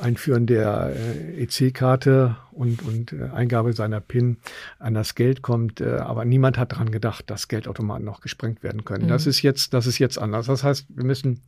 Einführen 0.00 0.46
der 0.46 0.94
äh, 0.94 1.42
EC-Karte 1.42 2.36
und, 2.52 2.82
und 2.82 3.12
äh, 3.12 3.28
Eingabe 3.32 3.72
seiner 3.72 4.00
PIN 4.00 4.38
an 4.78 4.94
das 4.94 5.14
Geld 5.14 5.42
kommt. 5.42 5.80
Äh, 5.80 5.96
aber 5.98 6.24
niemand 6.24 6.58
hat 6.58 6.72
daran 6.72 6.90
gedacht, 6.90 7.30
dass 7.30 7.48
Geldautomaten 7.48 8.04
noch 8.04 8.20
gesprengt 8.20 8.62
werden 8.62 8.84
können. 8.84 9.04
Mhm. 9.04 9.08
Das 9.08 9.26
ist 9.26 9.42
jetzt, 9.42 9.74
das 9.74 9.86
ist 9.86 9.98
jetzt 9.98 10.18
anders. 10.18 10.46
Das 10.46 10.64
heißt, 10.64 10.86
wir 10.88 11.04
müssen 11.04 11.42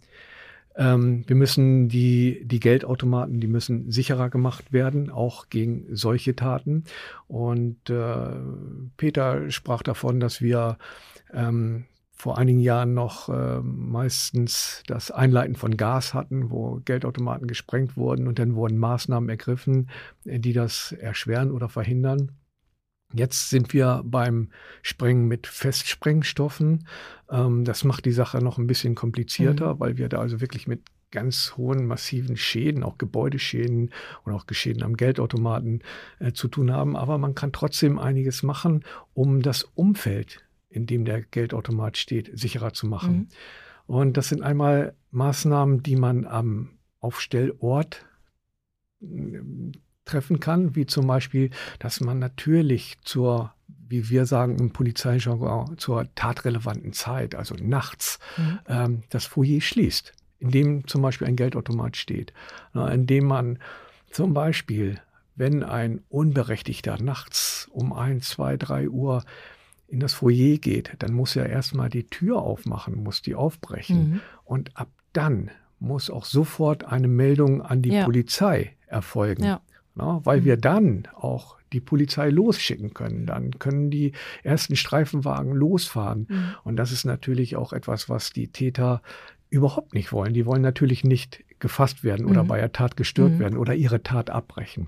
ähm, 0.75 1.25
wir 1.27 1.37
müssen 1.37 1.89
die, 1.89 2.43
die 2.45 2.61
Geldautomaten, 2.61 3.41
die 3.41 3.47
müssen 3.47 3.91
sicherer 3.91 4.31
gemacht 4.31 4.73
werden, 4.73 5.11
auch 5.11 5.49
gegen 5.51 5.85
solche 5.95 6.35
Taten. 6.35 6.85
Und 7.29 7.91
äh, 7.91 8.31
Peter 8.97 9.51
sprach 9.51 9.83
davon, 9.83 10.19
dass 10.19 10.41
wir 10.41 10.79
ähm, 11.33 11.85
vor 12.23 12.39
einigen 12.39 12.61
Jahren 12.61 12.95
noch 12.95 13.29
äh, 13.31 13.61
meistens 13.63 14.85
das 14.87 15.11
Einleiten 15.11 15.57
von 15.57 15.77
Gas 15.77 16.15
hatten, 16.15 16.53
wo 16.53 16.81
Geldautomaten 16.85 17.49
gesprengt 17.49 17.97
wurden 17.97 18.29
und 18.29 18.39
dann 18.39 18.55
wurden 18.55 18.79
Maßnahmen 18.79 19.29
ergriffen, 19.29 19.91
die 20.25 20.53
das 20.53 20.93
erschweren 20.93 21.51
oder 21.51 21.69
verhindern. 21.69 22.31
Jetzt 23.13 23.51
sind 23.51 23.73
wir 23.73 24.03
beim 24.05 24.51
Sprengen 24.83 25.27
mit 25.27 25.49
Festsprengstoffen. 25.49 26.87
Ähm, 27.29 27.65
das 27.65 27.83
macht 27.83 28.05
die 28.05 28.13
Sache 28.13 28.39
noch 28.39 28.57
ein 28.57 28.69
bisschen 28.69 28.95
komplizierter, 28.95 29.75
mhm. 29.75 29.81
weil 29.81 29.97
wir 29.97 30.09
da 30.09 30.21
also 30.21 30.41
wirklich 30.41 30.69
mit 30.69 30.83
ganz 31.11 31.55
hohen, 31.57 31.87
massiven 31.87 32.37
Schäden, 32.37 32.85
auch 32.85 32.99
Gebäudeschäden 32.99 33.91
und 34.23 34.33
auch 34.33 34.47
Geschäden 34.47 34.85
am 34.85 34.97
Geldautomaten 34.97 35.83
äh, 36.21 36.31
zu 36.31 36.47
tun 36.47 36.71
haben. 36.71 36.95
Aber 36.95 37.19
man 37.19 37.35
kann 37.35 37.53
trotzdem 37.53 37.99
einiges 37.99 38.45
machen, 38.45 38.85
um 39.13 39.43
das 39.43 39.65
Umfeld, 39.75 40.45
in 40.73 40.87
dem 40.87 41.05
der 41.05 41.23
Geldautomat 41.23 41.97
steht, 41.97 42.31
sicherer 42.39 42.73
zu 42.73 42.87
machen. 42.87 43.15
Mhm. 43.17 43.29
Und 43.87 44.17
das 44.17 44.29
sind 44.29 44.43
einmal 44.43 44.95
Maßnahmen, 45.11 45.83
die 45.83 45.97
man 45.97 46.27
am 46.27 46.71
Aufstellort 47.01 48.07
treffen 50.05 50.41
kann, 50.41 50.75
wie 50.75 50.87
zum 50.87 51.07
Beispiel, 51.07 51.51
dass 51.79 52.01
man 52.01 52.19
natürlich 52.19 52.97
zur, 53.03 53.53
wie 53.67 54.09
wir 54.11 54.27
sagen 54.27 54.59
im 54.59 54.73
Polizeijargon, 54.73 55.79
zur 55.79 56.07
tatrelevanten 56.15 56.93
Zeit, 56.93 57.35
also 57.35 57.55
nachts, 57.55 58.19
mhm. 58.37 58.59
ähm, 58.69 59.03
das 59.11 59.27
Foyer 59.27 59.61
schließt, 59.61 60.13
in 60.39 60.51
dem 60.51 60.87
zum 60.87 61.03
Beispiel 61.03 61.29
ein 61.29 61.37
Geldautomat 61.37 61.97
steht, 61.97 62.33
in 62.75 63.07
dem 63.07 63.27
man 63.27 63.59
zum 64.11 64.35
Beispiel, 64.35 65.01
wenn 65.35 65.63
ein 65.63 66.03
Unberechtigter 66.09 67.01
nachts 67.03 67.69
um 67.73 67.93
ein, 67.93 68.21
zwei, 68.21 68.57
drei 68.57 68.89
Uhr 68.89 69.25
in 69.93 70.01
das 70.01 70.15
Foyer 70.15 70.57
geht, 70.57 70.95
dann 71.01 71.13
muss 71.13 71.37
er 71.37 71.49
erstmal 71.49 71.91
die 71.91 72.05
Tür 72.05 72.39
aufmachen, 72.39 73.03
muss 73.03 73.21
die 73.21 73.35
aufbrechen. 73.35 74.11
Mhm. 74.11 74.21
Und 74.45 74.77
ab 74.77 74.89
dann 75.13 75.51
muss 75.79 76.09
auch 76.09 76.25
sofort 76.25 76.85
eine 76.85 77.09
Meldung 77.09 77.61
an 77.61 77.83
die 77.83 77.91
ja. 77.91 78.05
Polizei 78.05 78.75
erfolgen. 78.87 79.45
Ja. 79.45 79.61
Na, 79.95 80.21
weil 80.25 80.41
mhm. 80.41 80.45
wir 80.47 80.57
dann 80.57 81.09
auch 81.15 81.59
die 81.75 81.81
Polizei 81.81 82.31
losschicken 82.31 82.95
können. 82.95 83.27
Dann 83.27 83.59
können 83.59 83.91
die 83.91 84.13
ersten 84.43 84.77
Streifenwagen 84.77 85.53
losfahren. 85.53 86.27
Mhm. 86.31 86.55
Und 86.65 86.77
das 86.77 86.93
ist 86.93 87.05
natürlich 87.05 87.57
auch 87.57 87.75
etwas, 87.75 88.09
was 88.09 88.33
die 88.33 88.49
Täter 88.49 89.03
überhaupt 89.51 89.93
nicht 89.93 90.13
wollen. 90.13 90.33
Die 90.33 90.47
wollen 90.47 90.63
natürlich 90.63 91.05
nicht 91.05 91.45
gefasst 91.59 92.03
werden 92.03 92.25
oder 92.25 92.45
mhm. 92.45 92.49
bei 92.49 92.59
der 92.59 92.73
Tat 92.73 92.97
gestört 92.97 93.33
mhm. 93.33 93.39
werden 93.41 93.59
oder 93.59 93.75
ihre 93.75 94.03
Tat 94.03 94.31
abbrechen. 94.31 94.87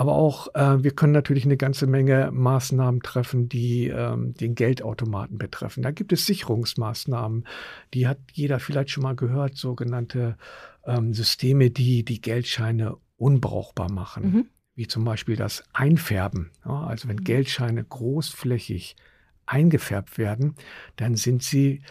Aber 0.00 0.14
auch 0.14 0.54
äh, 0.54 0.82
wir 0.82 0.92
können 0.92 1.12
natürlich 1.12 1.44
eine 1.44 1.58
ganze 1.58 1.86
Menge 1.86 2.30
Maßnahmen 2.32 3.02
treffen, 3.02 3.50
die 3.50 3.88
ähm, 3.88 4.32
den 4.32 4.54
Geldautomaten 4.54 5.36
betreffen. 5.36 5.82
Da 5.82 5.90
gibt 5.90 6.10
es 6.14 6.24
Sicherungsmaßnahmen, 6.24 7.46
die 7.92 8.08
hat 8.08 8.16
jeder 8.32 8.60
vielleicht 8.60 8.88
schon 8.88 9.02
mal 9.02 9.14
gehört, 9.14 9.58
sogenannte 9.58 10.38
ähm, 10.86 11.12
Systeme, 11.12 11.68
die 11.70 12.02
die 12.02 12.22
Geldscheine 12.22 12.96
unbrauchbar 13.18 13.92
machen, 13.92 14.22
mhm. 14.22 14.46
wie 14.74 14.86
zum 14.86 15.04
Beispiel 15.04 15.36
das 15.36 15.64
Einfärben. 15.74 16.50
Ja, 16.64 16.84
also 16.84 17.06
wenn 17.06 17.16
mhm. 17.16 17.24
Geldscheine 17.24 17.84
großflächig 17.84 18.96
eingefärbt 19.44 20.16
werden, 20.16 20.54
dann 20.96 21.16
sind 21.16 21.42
sie 21.42 21.82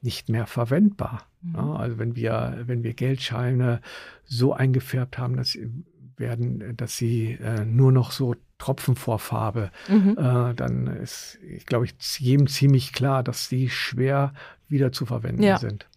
nicht 0.00 0.30
mehr 0.30 0.46
verwendbar. 0.46 1.28
Mhm. 1.42 1.54
Ja, 1.54 1.72
also 1.74 1.98
wenn 1.98 2.16
wir, 2.16 2.62
wenn 2.64 2.82
wir 2.82 2.94
Geldscheine 2.94 3.82
so 4.24 4.54
eingefärbt 4.54 5.18
haben, 5.18 5.36
dass 5.36 5.50
sie 5.50 5.70
werden, 6.18 6.76
dass 6.76 6.96
sie 6.96 7.32
äh, 7.32 7.64
nur 7.64 7.92
noch 7.92 8.12
so 8.12 8.34
Tropfen 8.58 8.96
vor 8.96 9.18
Farbe, 9.18 9.70
mhm. 9.88 10.16
äh, 10.18 10.54
dann 10.54 10.88
ist, 10.88 11.38
ich 11.48 11.66
glaube 11.66 11.84
ich, 11.84 11.94
jedem 12.18 12.48
ziemlich 12.48 12.92
klar, 12.92 13.22
dass 13.22 13.48
sie 13.48 13.70
schwer 13.70 14.32
wieder 14.68 14.90
zu 14.90 15.06
verwenden 15.06 15.42
ja. 15.42 15.58
sind 15.58 15.88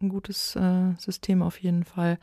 ein 0.00 0.08
gutes 0.08 0.56
äh, 0.56 0.94
System 0.98 1.42
auf 1.42 1.58
jeden 1.58 1.84
Fall. 1.84 2.18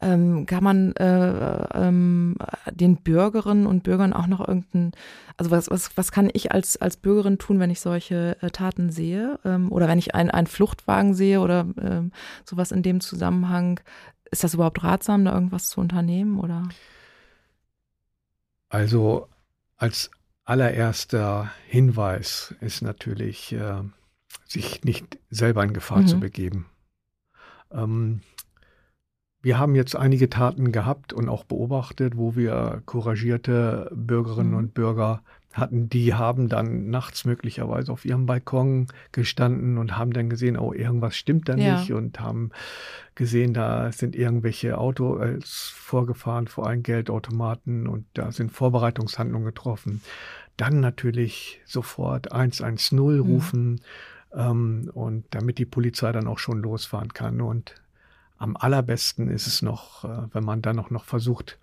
Ähm, 0.00 0.46
kann 0.46 0.64
man 0.64 0.92
äh, 0.96 1.66
ähm, 1.74 2.36
den 2.70 2.96
Bürgerinnen 2.96 3.66
und 3.66 3.82
Bürgern 3.82 4.12
auch 4.12 4.26
noch 4.26 4.46
irgendein, 4.46 4.92
also 5.36 5.50
was, 5.50 5.70
was, 5.70 5.96
was 5.96 6.12
kann 6.12 6.30
ich 6.32 6.52
als, 6.52 6.76
als 6.80 6.96
Bürgerin 6.96 7.38
tun, 7.38 7.60
wenn 7.60 7.70
ich 7.70 7.80
solche 7.80 8.36
äh, 8.40 8.50
Taten 8.50 8.90
sehe 8.90 9.38
ähm, 9.44 9.70
oder 9.72 9.88
wenn 9.88 9.98
ich 9.98 10.14
einen 10.14 10.46
Fluchtwagen 10.46 11.14
sehe 11.14 11.40
oder 11.40 11.66
ähm, 11.80 12.12
sowas 12.44 12.72
in 12.72 12.82
dem 12.82 13.00
Zusammenhang? 13.00 13.80
Ist 14.30 14.44
das 14.44 14.54
überhaupt 14.54 14.82
ratsam, 14.84 15.24
da 15.24 15.34
irgendwas 15.34 15.70
zu 15.70 15.80
unternehmen 15.80 16.38
oder? 16.38 16.68
Also 18.68 19.28
als 19.76 20.10
allererster 20.44 21.50
Hinweis 21.66 22.54
ist 22.60 22.82
natürlich, 22.82 23.52
äh, 23.52 23.82
sich 24.46 24.84
nicht 24.84 25.18
selber 25.30 25.64
in 25.64 25.72
Gefahr 25.72 26.00
mhm. 26.00 26.06
zu 26.06 26.20
begeben. 26.20 26.66
Ähm, 27.72 28.20
wir 29.42 29.58
haben 29.58 29.74
jetzt 29.74 29.96
einige 29.96 30.28
Taten 30.28 30.70
gehabt 30.70 31.12
und 31.12 31.28
auch 31.28 31.44
beobachtet, 31.44 32.16
wo 32.16 32.36
wir 32.36 32.82
couragierte 32.84 33.90
Bürgerinnen 33.94 34.50
mhm. 34.50 34.56
und 34.56 34.74
Bürger 34.74 35.22
hatten, 35.52 35.88
die 35.88 36.14
haben 36.14 36.48
dann 36.48 36.90
nachts 36.90 37.24
möglicherweise 37.24 37.92
auf 37.92 38.04
ihrem 38.04 38.26
Balkon 38.26 38.86
gestanden 39.12 39.78
und 39.78 39.96
haben 39.96 40.12
dann 40.12 40.30
gesehen, 40.30 40.56
oh, 40.56 40.72
irgendwas 40.72 41.16
stimmt 41.16 41.48
da 41.48 41.56
ja. 41.56 41.78
nicht 41.78 41.92
und 41.92 42.20
haben 42.20 42.50
gesehen, 43.14 43.52
da 43.52 43.90
sind 43.90 44.14
irgendwelche 44.14 44.78
Autos 44.78 45.72
vorgefahren 45.74 46.46
vor 46.46 46.68
einem 46.68 46.82
Geldautomaten 46.82 47.88
und 47.88 48.06
da 48.14 48.30
sind 48.30 48.52
Vorbereitungshandlungen 48.52 49.46
getroffen. 49.46 50.02
Dann 50.56 50.80
natürlich 50.80 51.60
sofort 51.64 52.32
110 52.32 52.98
mhm. 52.98 53.20
rufen. 53.20 53.70
Mhm 53.70 53.80
ähm, 54.34 54.90
und 54.94 55.24
damit 55.30 55.58
die 55.58 55.66
Polizei 55.66 56.12
dann 56.12 56.26
auch 56.26 56.38
schon 56.38 56.62
losfahren 56.62 57.12
kann. 57.12 57.40
Und 57.40 57.74
am 58.38 58.56
allerbesten 58.56 59.28
ist 59.28 59.46
es 59.46 59.62
noch, 59.62 60.04
äh, 60.04 60.28
wenn 60.32 60.44
man 60.44 60.62
dann 60.62 60.78
auch 60.78 60.90
noch 60.90 61.04
versucht, 61.04 61.58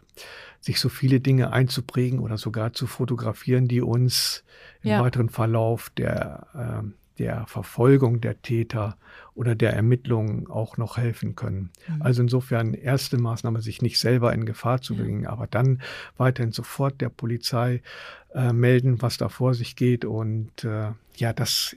sich 0.60 0.80
so 0.80 0.90
viele 0.90 1.20
Dinge 1.20 1.54
einzuprägen 1.54 2.20
oder 2.20 2.38
sogar 2.38 2.74
zu 2.74 2.88
fotografieren, 2.88 3.68
die 3.68 3.82
uns 3.82 4.44
im 4.82 4.92
ja. 4.92 5.02
weiteren 5.02 5.30
Verlauf 5.30 5.90
der, 5.92 6.48
äh, 6.54 7.20
der 7.20 7.46
Verfolgung 7.48 8.22
der 8.22 8.42
Täter 8.42 8.98
oder 9.34 9.56
der 9.56 9.74
Ermittlungen 9.74 10.48
auch 10.48 10.78
noch 10.78 10.98
helfen 10.98 11.36
können. 11.36 11.72
Mhm. 11.88 12.02
Also 12.02 12.22
insofern 12.22 12.74
erste 12.74 13.18
Maßnahme, 13.18 13.62
sich 13.62 13.82
nicht 13.82 14.00
selber 14.00 14.34
in 14.34 14.46
Gefahr 14.46 14.82
zu 14.82 14.96
bringen, 14.96 15.24
ja. 15.24 15.30
aber 15.30 15.48
dann 15.48 15.82
weiterhin 16.18 16.52
sofort 16.52 17.02
der 17.02 17.10
Polizei 17.10 17.82
äh, 18.34 18.54
melden, 18.54 19.02
was 19.02 19.18
da 19.18 19.30
vor 19.30 19.54
sich 19.54 19.76
geht 19.76 20.06
und 20.06 20.64
äh, 20.64 20.92
ja, 21.16 21.34
das 21.34 21.76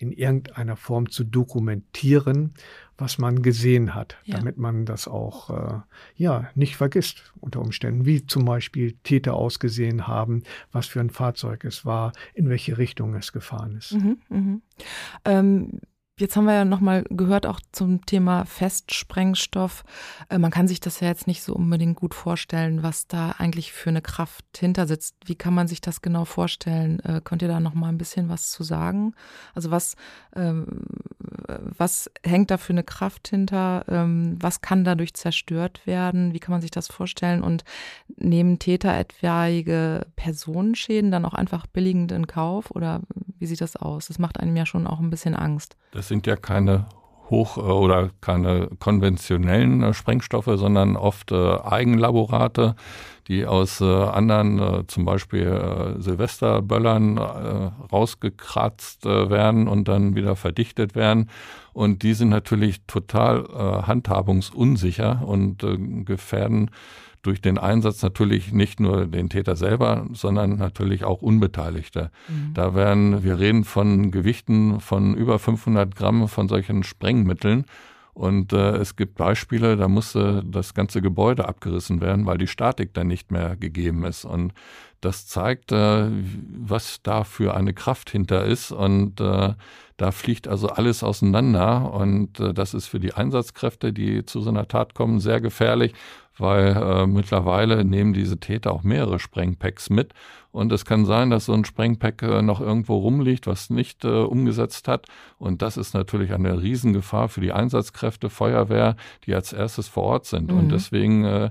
in 0.00 0.12
irgendeiner 0.12 0.76
Form 0.76 1.10
zu 1.10 1.24
dokumentieren, 1.24 2.54
was 3.00 3.18
man 3.18 3.42
gesehen 3.42 3.94
hat, 3.94 4.18
ja. 4.24 4.36
damit 4.36 4.56
man 4.58 4.84
das 4.84 5.08
auch 5.08 5.50
äh, 5.50 5.80
ja 6.16 6.50
nicht 6.54 6.76
vergisst 6.76 7.32
unter 7.40 7.60
Umständen, 7.60 8.06
wie 8.06 8.26
zum 8.26 8.44
Beispiel 8.44 8.92
Täter 9.02 9.34
ausgesehen 9.34 10.06
haben, 10.06 10.42
was 10.72 10.86
für 10.86 11.00
ein 11.00 11.10
Fahrzeug 11.10 11.64
es 11.64 11.84
war, 11.84 12.12
in 12.34 12.48
welche 12.48 12.78
Richtung 12.78 13.14
es 13.14 13.32
gefahren 13.32 13.76
ist. 13.76 13.92
Mhm, 13.92 14.18
mhm. 14.28 14.62
Ähm, 15.24 15.80
Jetzt 16.20 16.36
haben 16.36 16.44
wir 16.44 16.52
ja 16.52 16.64
nochmal 16.66 17.04
gehört 17.08 17.46
auch 17.46 17.60
zum 17.72 18.04
Thema 18.04 18.44
Festsprengstoff. 18.44 19.84
Äh, 20.28 20.38
man 20.38 20.50
kann 20.50 20.68
sich 20.68 20.78
das 20.78 21.00
ja 21.00 21.08
jetzt 21.08 21.26
nicht 21.26 21.42
so 21.42 21.54
unbedingt 21.54 21.96
gut 21.96 22.12
vorstellen, 22.14 22.82
was 22.82 23.06
da 23.06 23.30
eigentlich 23.38 23.72
für 23.72 23.88
eine 23.88 24.02
Kraft 24.02 24.44
hinter 24.58 24.86
sitzt. 24.86 25.16
Wie 25.24 25.34
kann 25.34 25.54
man 25.54 25.66
sich 25.66 25.80
das 25.80 26.02
genau 26.02 26.26
vorstellen? 26.26 27.00
Äh, 27.00 27.22
könnt 27.24 27.40
ihr 27.40 27.48
da 27.48 27.58
nochmal 27.58 27.88
ein 27.90 27.96
bisschen 27.96 28.28
was 28.28 28.50
zu 28.50 28.62
sagen? 28.62 29.14
Also 29.54 29.70
was, 29.70 29.96
ähm, 30.36 30.66
was 31.48 32.10
hängt 32.22 32.50
da 32.50 32.58
für 32.58 32.74
eine 32.74 32.84
Kraft 32.84 33.28
hinter? 33.28 33.86
Ähm, 33.88 34.36
was 34.38 34.60
kann 34.60 34.84
dadurch 34.84 35.14
zerstört 35.14 35.86
werden? 35.86 36.34
Wie 36.34 36.38
kann 36.38 36.52
man 36.52 36.60
sich 36.60 36.70
das 36.70 36.88
vorstellen? 36.88 37.42
Und 37.42 37.64
nehmen 38.16 38.58
Täter 38.58 38.94
etwaige 38.94 40.06
Personenschäden 40.16 41.10
dann 41.10 41.24
auch 41.24 41.34
einfach 41.34 41.66
billigend 41.66 42.12
in 42.12 42.26
Kauf? 42.26 42.70
Oder 42.72 43.00
wie 43.38 43.46
sieht 43.46 43.62
das 43.62 43.76
aus? 43.76 44.08
Das 44.08 44.18
macht 44.18 44.38
einem 44.38 44.54
ja 44.54 44.66
schon 44.66 44.86
auch 44.86 45.00
ein 45.00 45.08
bisschen 45.08 45.34
Angst. 45.34 45.76
Das 45.92 46.09
sind 46.10 46.26
ja 46.26 46.36
keine 46.36 46.86
hoch- 47.30 47.56
oder 47.56 48.10
keine 48.20 48.68
konventionellen 48.80 49.82
äh, 49.82 49.94
Sprengstoffe, 49.94 50.50
sondern 50.54 50.96
oft 50.96 51.32
äh, 51.32 51.56
Eigenlaborate, 51.60 52.74
die 53.28 53.46
aus 53.46 53.80
äh, 53.80 53.84
anderen, 53.84 54.58
äh, 54.58 54.86
zum 54.88 55.04
Beispiel 55.04 55.46
äh, 55.46 56.02
Silvesterböllern, 56.02 57.16
äh, 57.16 57.70
rausgekratzt 57.92 59.04
werden 59.04 59.68
und 59.68 59.86
dann 59.86 60.16
wieder 60.16 60.34
verdichtet 60.34 60.96
werden. 60.96 61.30
Und 61.72 62.02
die 62.02 62.14
sind 62.14 62.30
natürlich 62.30 62.82
total 62.88 63.46
handhabungsunsicher 63.86 65.22
und 65.24 65.64
gefährden 66.04 66.72
durch 67.22 67.40
den 67.40 67.58
Einsatz 67.58 68.02
natürlich 68.02 68.52
nicht 68.52 68.80
nur 68.80 69.06
den 69.06 69.28
Täter 69.28 69.56
selber, 69.56 70.06
sondern 70.12 70.56
natürlich 70.56 71.04
auch 71.04 71.20
Unbeteiligte. 71.20 72.10
Mhm. 72.28 72.54
Da 72.54 72.74
werden, 72.74 73.22
wir 73.22 73.38
reden 73.38 73.64
von 73.64 74.10
Gewichten 74.10 74.80
von 74.80 75.14
über 75.14 75.38
500 75.38 75.94
Gramm 75.94 76.28
von 76.28 76.48
solchen 76.48 76.82
Sprengmitteln. 76.82 77.66
Und 78.12 78.52
äh, 78.52 78.72
es 78.76 78.96
gibt 78.96 79.14
Beispiele, 79.16 79.76
da 79.76 79.88
musste 79.88 80.42
das 80.44 80.74
ganze 80.74 81.00
Gebäude 81.00 81.48
abgerissen 81.48 82.00
werden, 82.00 82.26
weil 82.26 82.38
die 82.38 82.48
Statik 82.48 82.92
dann 82.92 83.06
nicht 83.06 83.30
mehr 83.30 83.56
gegeben 83.56 84.04
ist. 84.04 84.24
Und 84.24 84.52
das 85.00 85.26
zeigt, 85.26 85.72
äh, 85.72 86.08
was 86.50 87.02
da 87.02 87.24
für 87.24 87.54
eine 87.54 87.72
Kraft 87.72 88.10
hinter 88.10 88.44
ist. 88.44 88.72
Und 88.72 89.20
äh, 89.20 89.54
da 89.96 90.10
fliegt 90.10 90.48
also 90.48 90.68
alles 90.68 91.02
auseinander. 91.02 91.92
Und 91.92 92.40
äh, 92.40 92.52
das 92.52 92.74
ist 92.74 92.88
für 92.88 93.00
die 93.00 93.14
Einsatzkräfte, 93.14 93.92
die 93.92 94.24
zu 94.26 94.40
so 94.40 94.50
einer 94.50 94.68
Tat 94.68 94.94
kommen, 94.94 95.20
sehr 95.20 95.40
gefährlich 95.40 95.94
weil 96.38 96.76
äh, 96.76 97.06
mittlerweile 97.06 97.84
nehmen 97.84 98.12
diese 98.12 98.38
Täter 98.38 98.72
auch 98.72 98.82
mehrere 98.82 99.18
Sprengpacks 99.18 99.90
mit. 99.90 100.12
Und 100.52 100.72
es 100.72 100.84
kann 100.84 101.04
sein, 101.04 101.30
dass 101.30 101.46
so 101.46 101.52
ein 101.52 101.64
Sprengpack 101.64 102.22
äh, 102.22 102.42
noch 102.42 102.60
irgendwo 102.60 102.96
rumliegt, 102.96 103.46
was 103.46 103.70
nicht 103.70 104.04
äh, 104.04 104.08
umgesetzt 104.08 104.88
hat. 104.88 105.06
Und 105.38 105.62
das 105.62 105.76
ist 105.76 105.94
natürlich 105.94 106.32
eine 106.32 106.60
Riesengefahr 106.60 107.28
für 107.28 107.40
die 107.40 107.52
Einsatzkräfte, 107.52 108.30
Feuerwehr, 108.30 108.96
die 109.26 109.34
als 109.34 109.52
erstes 109.52 109.88
vor 109.88 110.04
Ort 110.04 110.26
sind. 110.26 110.50
Mhm. 110.50 110.58
Und 110.58 110.72
deswegen 110.72 111.24
äh, 111.24 111.50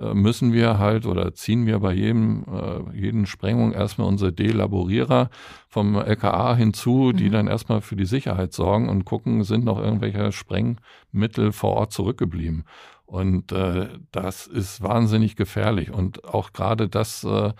äh, 0.00 0.14
müssen 0.14 0.52
wir 0.52 0.78
halt 0.78 1.06
oder 1.06 1.34
ziehen 1.34 1.66
wir 1.66 1.78
bei 1.80 1.94
jedem, 1.94 2.44
äh, 2.44 2.96
jeden 2.96 3.26
Sprengung 3.26 3.72
erstmal 3.72 4.08
unsere 4.08 4.32
Delaborierer 4.32 5.30
vom 5.68 5.96
LKA 5.96 6.54
hinzu, 6.54 7.12
die 7.12 7.28
mhm. 7.28 7.32
dann 7.32 7.46
erstmal 7.46 7.80
für 7.80 7.96
die 7.96 8.04
Sicherheit 8.04 8.52
sorgen 8.52 8.88
und 8.88 9.04
gucken, 9.04 9.42
sind 9.44 9.64
noch 9.64 9.78
irgendwelche 9.78 10.32
Sprengmittel 10.32 11.52
vor 11.52 11.72
Ort 11.72 11.92
zurückgeblieben. 11.92 12.64
Und 13.06 13.52
äh, 13.52 13.88
das 14.10 14.46
ist 14.46 14.82
wahnsinnig 14.82 15.36
gefährlich. 15.36 15.90
Und 15.90 16.24
auch 16.24 16.52
gerade 16.52 16.88
das 16.88 17.24
äh, 17.24 17.52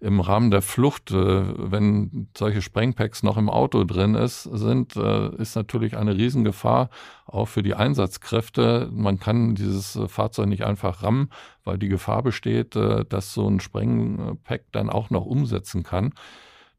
im 0.00 0.20
Rahmen 0.20 0.50
der 0.50 0.62
Flucht, 0.62 1.10
äh, 1.10 1.14
wenn 1.14 2.28
solche 2.36 2.62
Sprengpacks 2.62 3.22
noch 3.22 3.36
im 3.36 3.50
Auto 3.50 3.84
drin 3.84 4.14
ist, 4.14 4.44
sind, 4.44 4.96
äh, 4.96 5.34
ist 5.36 5.56
natürlich 5.56 5.96
eine 5.96 6.16
Riesengefahr 6.16 6.88
auch 7.26 7.46
für 7.46 7.62
die 7.62 7.74
Einsatzkräfte. 7.74 8.88
Man 8.92 9.20
kann 9.20 9.54
dieses 9.54 9.96
äh, 9.96 10.08
Fahrzeug 10.08 10.48
nicht 10.48 10.64
einfach 10.64 11.02
rammen, 11.02 11.30
weil 11.64 11.78
die 11.78 11.88
Gefahr 11.88 12.22
besteht, 12.22 12.76
äh, 12.76 13.04
dass 13.06 13.34
so 13.34 13.46
ein 13.46 13.60
Sprengpack 13.60 14.64
dann 14.72 14.88
auch 14.88 15.10
noch 15.10 15.26
umsetzen 15.26 15.82
kann. 15.82 16.14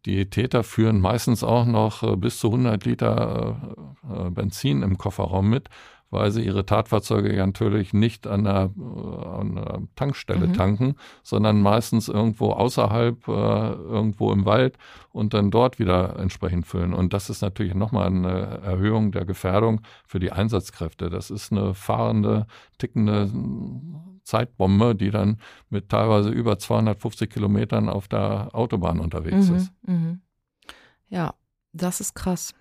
Die 0.08 0.28
Täter 0.32 0.64
führen 0.64 1.00
meistens 1.00 1.44
auch 1.44 1.66
noch 1.66 2.02
äh, 2.02 2.16
bis 2.16 2.40
zu 2.40 2.48
100 2.48 2.86
Liter 2.86 3.76
äh, 4.10 4.30
Benzin 4.32 4.82
im 4.82 4.98
Kofferraum 4.98 5.48
mit, 5.48 5.70
weil 6.12 6.30
sie 6.32 6.46
ihre 6.46 6.66
Tatfahrzeuge 6.66 7.34
ja 7.36 7.46
natürlich 7.46 7.94
nicht 7.94 8.28
an 8.28 8.46
einer, 8.46 8.70
äh, 8.78 9.26
an 9.26 9.58
einer 9.58 9.82
Tankstelle 9.96 10.48
mhm. 10.48 10.54
tanken, 10.54 10.96
sondern 11.24 11.62
meistens 11.62 12.10
irgendwo 12.10 12.52
außerhalb, 12.52 13.28
äh, 13.28 13.32
irgendwo 13.32 14.32
im 14.32 14.46
Wald 14.46 14.78
und 15.12 15.34
dann 15.34 15.50
dort 15.50 15.80
wieder 15.80 16.20
entsprechend 16.20 16.68
füllen. 16.68 16.94
Und 16.94 17.14
das 17.14 17.30
ist 17.30 17.42
natürlich 17.42 17.74
nochmal 17.74 18.08
eine 18.08 18.62
Erhöhung 18.62 19.12
der 19.12 19.26
Gefährdung 19.26 19.82
für 20.06 20.20
die 20.20 20.32
Einsatzkräfte. 20.32 21.10
Das 21.10 21.32
ist 21.32 21.52
eine 21.52 21.74
fahrende, 21.74 22.46
tickende 22.78 23.32
Zeitbombe, 24.24 24.96
die 24.96 25.12
dann 25.12 25.38
mit 25.70 25.90
teilweise 25.90 26.30
über 26.30 26.60
250 26.60 27.30
Kilometern 27.30 27.90
auf 27.90 28.08
der 28.08 28.50
Autobahn 28.54 29.00
unterwegs 29.00 29.50
mhm. 29.50 29.56
ist. 29.56 29.72
Mhm. 29.84 30.22
Ja, 31.08 31.34
das 31.74 32.02
ist 32.02 32.16
krass. 32.16 32.54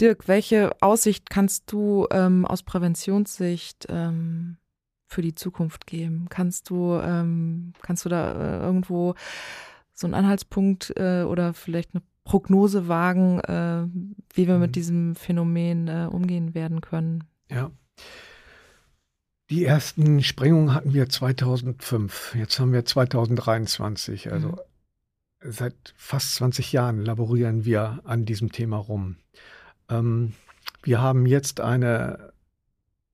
Dirk, 0.00 0.28
welche 0.28 0.70
Aussicht 0.80 1.30
kannst 1.30 1.70
du 1.72 2.06
ähm, 2.10 2.44
aus 2.44 2.62
Präventionssicht 2.62 3.86
ähm, 3.88 4.56
für 5.06 5.22
die 5.22 5.34
Zukunft 5.34 5.86
geben? 5.86 6.26
Kannst 6.28 6.70
du, 6.70 6.94
ähm, 7.02 7.72
kannst 7.82 8.04
du 8.04 8.08
da 8.08 8.32
äh, 8.32 8.62
irgendwo 8.64 9.14
so 9.94 10.06
einen 10.06 10.14
Anhaltspunkt 10.14 10.92
äh, 10.96 11.22
oder 11.22 11.54
vielleicht 11.54 11.94
eine 11.94 12.02
Prognose 12.24 12.88
wagen, 12.88 13.40
äh, 13.40 13.86
wie 14.34 14.46
wir 14.46 14.58
mit 14.58 14.70
mhm. 14.70 14.72
diesem 14.72 15.14
Phänomen 15.16 15.88
äh, 15.88 16.08
umgehen 16.10 16.54
werden 16.54 16.80
können? 16.80 17.24
Ja. 17.50 17.70
Die 19.50 19.64
ersten 19.64 20.22
Sprengungen 20.22 20.74
hatten 20.74 20.92
wir 20.92 21.08
2005. 21.08 22.34
Jetzt 22.34 22.60
haben 22.60 22.72
wir 22.72 22.84
2023. 22.84 24.30
Also 24.30 24.48
mhm. 24.48 24.58
Seit 25.40 25.94
fast 25.96 26.34
20 26.36 26.72
Jahren 26.72 27.04
laborieren 27.04 27.64
wir 27.64 28.00
an 28.04 28.24
diesem 28.24 28.52
Thema 28.52 28.76
rum. 28.76 29.16
Ähm, 29.88 30.34
wir 30.82 31.00
haben 31.00 31.26
jetzt 31.26 31.60
eine 31.60 32.32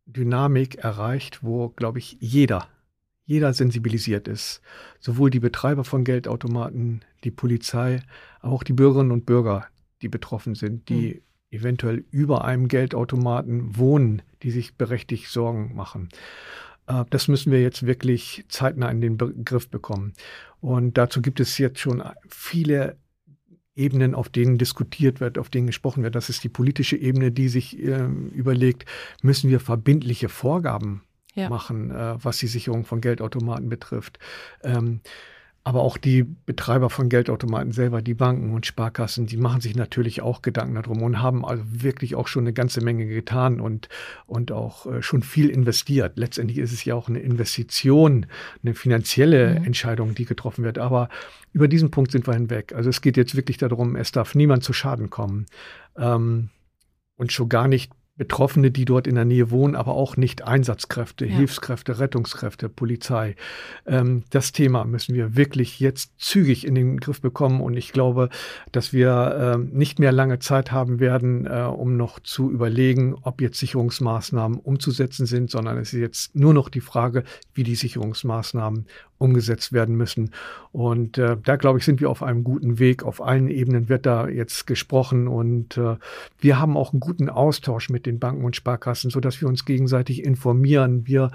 Dynamik 0.07 0.77
erreicht, 0.77 1.43
wo, 1.43 1.71
glaube 1.71 1.99
ich, 1.99 2.17
jeder, 2.21 2.69
jeder 3.25 3.55
sensibilisiert 3.55 4.29
ist. 4.29 4.61
Sowohl 5.01 5.31
die 5.31 5.41
Betreiber 5.41 5.85
von 5.85 6.05
Geldautomaten, 6.05 7.05
die 7.25 7.31
Polizei, 7.31 8.03
auch 8.41 8.63
die 8.63 8.75
Bürgerinnen 8.75 9.13
und 9.13 9.27
Bürger, 9.27 9.67
die 10.03 10.09
betroffen 10.09 10.55
sind, 10.55 10.89
die 10.89 11.23
mhm. 11.51 11.59
eventuell 11.59 12.05
über 12.11 12.45
einem 12.45 12.69
Geldautomaten 12.69 13.77
wohnen, 13.77 14.23
die 14.43 14.51
sich 14.51 14.77
berechtigt 14.77 15.29
Sorgen 15.29 15.75
machen. 15.75 16.11
Äh, 16.87 17.05
das 17.11 17.29
müssen 17.29 17.53
wir 17.53 17.62
jetzt 17.62 17.87
wirklich 17.87 18.44
zeitnah 18.49 18.90
in 18.90 19.01
den 19.01 19.16
Begriff 19.16 19.68
bekommen. 19.68 20.14
Und 20.61 20.97
dazu 20.97 21.23
gibt 21.23 21.40
es 21.40 21.59
jetzt 21.59 21.79
schon 21.79 22.03
viele 22.29 22.97
Ebenen, 23.77 24.14
auf 24.14 24.29
denen 24.29 24.57
diskutiert 24.57 25.20
wird, 25.20 25.37
auf 25.37 25.51
denen 25.51 25.66
gesprochen 25.66 26.03
wird. 26.03 26.14
Das 26.14 26.29
ist 26.29 26.44
die 26.44 26.49
politische 26.49 26.97
Ebene, 26.97 27.33
die 27.33 27.49
sich 27.49 27.79
äh, 27.79 28.07
überlegt, 28.33 28.85
müssen 29.23 29.51
wir 29.51 29.61
verbindliche 29.61 30.29
Vorgaben 30.29 31.03
ja. 31.35 31.49
machen, 31.49 31.90
äh, 31.90 32.16
was 32.23 32.38
die 32.38 32.47
Sicherung 32.47 32.85
von 32.85 33.01
Geldautomaten 33.01 33.68
betrifft. 33.68 34.18
Ähm, 34.62 35.01
aber 35.66 35.81
auch 35.81 35.96
die 35.96 36.24
Betreiber 36.24 36.90
von 36.90 37.09
Geldautomaten 37.09 37.72
selber, 37.72 38.03
die 38.03 38.12
Banken 38.12 38.53
und 38.53 38.66
Sparkassen, 38.66 39.27
die 39.27 39.38
machen 39.38 39.62
sich 39.62 39.74
natürlich 39.74 40.20
auch 40.20 40.42
Gedanken 40.42 40.74
darum 40.74 41.03
und 41.03 41.22
haben 41.22 41.42
also 41.42 41.64
wirklich 41.66 42.14
auch 42.14 42.29
schon 42.29 42.44
eine 42.44 42.53
ganze 42.53 42.83
Menge 42.83 43.07
getan 43.07 43.61
und, 43.61 43.88
und 44.27 44.53
auch 44.53 44.85
äh, 44.85 45.03
schon 45.03 45.22
viel 45.22 45.48
investiert. 45.48 46.18
Letztendlich 46.18 46.59
ist 46.59 46.72
es 46.72 46.85
ja 46.85 46.94
auch 46.94 47.09
eine 47.09 47.20
Investition, 47.20 48.27
eine 48.62 48.74
finanzielle 48.74 49.59
mhm. 49.59 49.64
Entscheidung, 49.64 50.14
die 50.14 50.27
getroffen 50.27 50.64
wird. 50.64 50.79
Aber 50.79 51.09
über 51.55 51.66
diesen 51.66 51.90
Punkt 51.90 52.12
sind 52.12 52.27
wir 52.27 52.35
hinweg. 52.35 52.74
Also 52.74 52.90
es 52.90 53.00
geht 53.00 53.16
jetzt 53.16 53.35
wirklich 53.35 53.57
darum, 53.57 53.96
es 53.96 54.12
darf 54.12 54.35
niemand 54.35 54.64
zu 54.64 54.74
Schaden 54.74 55.09
kommen. 55.09 55.46
Ähm, 55.96 56.50
und 57.16 57.33
schon 57.33 57.48
gar 57.48 57.68
nicht 57.68 57.90
Betroffene, 58.16 58.70
die 58.70 58.85
dort 58.85 59.09
in 59.09 59.16
der 59.16 59.24
Nähe 59.24 59.50
wohnen, 59.50 59.74
aber 59.74 59.94
auch 59.94 60.16
nicht 60.16 60.46
Einsatzkräfte, 60.46 61.27
ja. 61.27 61.35
Hilfskräfte, 61.35 61.98
Rettungskräfte, 61.98 62.68
Polizei. 62.68 63.35
Ähm, 63.87 64.22
das 64.31 64.53
Thema 64.53 64.85
müssen 64.85 65.16
wir 65.16 65.35
wirklich 65.35 65.81
jetzt 65.81 66.12
zügig 66.18 66.64
in 66.64 66.77
den 66.77 67.00
Griff 67.00 67.20
bekommen. 67.20 67.61
Und 67.61 67.77
ich 67.77 67.92
glaube, 67.92 68.29
dass 68.70 68.92
wir 68.92 69.57
äh, 69.57 69.77
nicht 69.77 69.98
mehr 69.98 70.12
lange 70.12 70.38
Zeit 70.38 70.70
haben 70.70 71.00
werden, 71.00 71.46
äh, 71.46 71.62
um 71.62 71.96
noch 71.96 72.20
zu 72.20 72.53
überlegen, 72.53 73.16
ob 73.22 73.40
jetzt 73.40 73.59
Sicherungsmaßnahmen 73.59 74.61
umzusetzen 74.61 75.27
sind, 75.27 75.50
sondern 75.50 75.77
es 75.79 75.92
ist 75.92 76.00
jetzt 76.00 76.37
nur 76.37 76.55
noch 76.55 76.68
die 76.68 76.81
Frage, 76.81 77.24
wie 77.53 77.64
die 77.64 77.74
Sicherungsmaßnahmen 77.74 78.87
umgesetzt 79.18 79.72
werden 79.72 79.96
müssen. 79.96 80.31
Und 80.72 81.18
äh, 81.18 81.37
da, 81.42 81.57
glaube 81.57 81.79
ich, 81.79 81.85
sind 81.85 82.00
wir 82.00 82.11
auf 82.11 82.22
einem 82.22 82.44
guten 82.44 82.79
Weg. 82.79 83.03
Auf 83.03 83.22
allen 83.22 83.48
Ebenen 83.48 83.88
wird 83.88 84.07
da 84.07 84.29
jetzt 84.29 84.66
gesprochen 84.66 85.29
und 85.29 85.77
äh, 85.77 85.96
wir 86.38 86.59
haben 86.59 86.77
auch 86.77 86.92
einen 86.92 87.00
guten 87.00 87.29
Austausch 87.29 87.90
mit 87.90 88.07
den 88.07 88.18
Banken 88.18 88.44
und 88.44 88.57
Sparkassen, 88.57 89.11
so 89.11 89.20
dass 89.20 89.40
wir 89.40 89.48
uns 89.48 89.64
gegenseitig 89.64 90.24
informieren. 90.24 91.07
Wir 91.07 91.31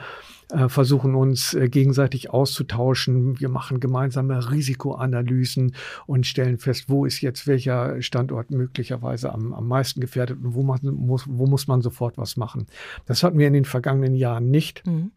äh, 0.51 0.67
versuchen 0.67 1.15
uns 1.15 1.53
äh, 1.53 1.69
gegenseitig 1.69 2.31
auszutauschen. 2.31 3.39
Wir 3.39 3.49
machen 3.49 3.79
gemeinsame 3.79 4.51
Risikoanalysen 4.51 5.75
und 6.07 6.25
stellen 6.25 6.57
fest, 6.57 6.85
wo 6.87 7.05
ist 7.05 7.21
jetzt 7.21 7.45
welcher 7.45 8.01
Standort 8.01 8.49
möglicherweise 8.49 9.31
am, 9.31 9.53
am 9.53 9.67
meisten 9.67 10.01
gefährdet 10.01 10.39
und 10.43 10.55
wo, 10.55 10.63
man 10.63 10.79
muss, 10.83 11.25
wo 11.27 11.45
muss 11.45 11.67
man 11.67 11.81
sofort 11.81 12.17
was 12.17 12.35
machen. 12.35 12.65
Das 13.05 13.23
hatten 13.23 13.37
wir 13.37 13.47
in 13.47 13.53
den 13.53 13.65
vergangenen 13.65 14.15
Jahren 14.15 14.49
nicht. 14.49 14.85
Mhm. 14.87 15.11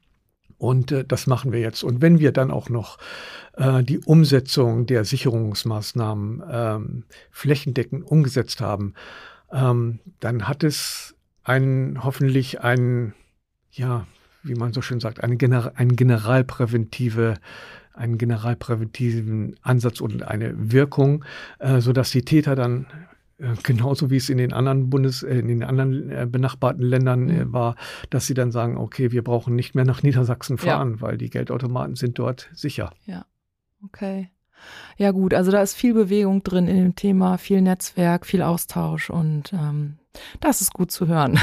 Und 0.62 0.92
äh, 0.92 1.04
das 1.04 1.26
machen 1.26 1.50
wir 1.50 1.58
jetzt. 1.58 1.82
Und 1.82 2.00
wenn 2.00 2.20
wir 2.20 2.30
dann 2.30 2.52
auch 2.52 2.68
noch 2.68 2.98
äh, 3.56 3.82
die 3.82 3.98
Umsetzung 3.98 4.86
der 4.86 5.04
Sicherungsmaßnahmen 5.04 6.42
ähm, 6.48 7.04
flächendeckend 7.32 8.06
umgesetzt 8.06 8.60
haben, 8.60 8.94
ähm, 9.52 9.98
dann 10.20 10.46
hat 10.46 10.62
es 10.62 11.16
einen, 11.42 12.04
hoffentlich 12.04 12.60
einen, 12.60 13.12
ja, 13.72 14.06
wie 14.44 14.54
man 14.54 14.72
so 14.72 14.82
schön 14.82 15.00
sagt, 15.00 15.24
eine, 15.24 15.36
Gener 15.36 15.72
eine 15.74 15.94
generalpräventive 15.94 17.34
einen 17.94 18.16
generalpräventiven 18.16 19.56
Ansatz 19.60 20.00
und 20.00 20.22
eine 20.22 20.54
Wirkung, 20.72 21.24
äh, 21.58 21.80
so 21.80 21.92
dass 21.92 22.10
die 22.10 22.24
Täter 22.24 22.54
dann 22.54 22.86
genauso 23.62 24.10
wie 24.10 24.16
es 24.16 24.28
in 24.28 24.38
den 24.38 24.52
anderen 24.52 24.90
Bundes, 24.90 25.22
äh, 25.22 25.38
in 25.38 25.48
den 25.48 25.62
anderen 25.62 26.10
äh, 26.10 26.26
benachbarten 26.26 26.82
Ländern 26.82 27.26
mhm. 27.26 27.52
war, 27.52 27.76
dass 28.10 28.26
sie 28.26 28.34
dann 28.34 28.52
sagen, 28.52 28.76
okay, 28.76 29.12
wir 29.12 29.22
brauchen 29.22 29.54
nicht 29.54 29.74
mehr 29.74 29.84
nach 29.84 30.02
Niedersachsen 30.02 30.58
fahren, 30.58 30.94
ja. 30.96 31.00
weil 31.00 31.18
die 31.18 31.30
Geldautomaten 31.30 31.96
sind 31.96 32.18
dort 32.18 32.48
sicher. 32.52 32.92
Ja, 33.04 33.26
okay. 33.84 34.30
Ja 34.96 35.10
gut, 35.10 35.34
also 35.34 35.50
da 35.50 35.60
ist 35.60 35.74
viel 35.74 35.94
Bewegung 35.94 36.42
drin 36.42 36.68
in 36.68 36.76
dem 36.76 36.94
Thema, 36.94 37.36
viel 37.36 37.60
Netzwerk, 37.62 38.26
viel 38.26 38.42
Austausch 38.42 39.10
und 39.10 39.52
ähm, 39.52 39.98
das 40.40 40.60
ist 40.60 40.72
gut 40.72 40.90
zu 40.90 41.06
hören. 41.06 41.38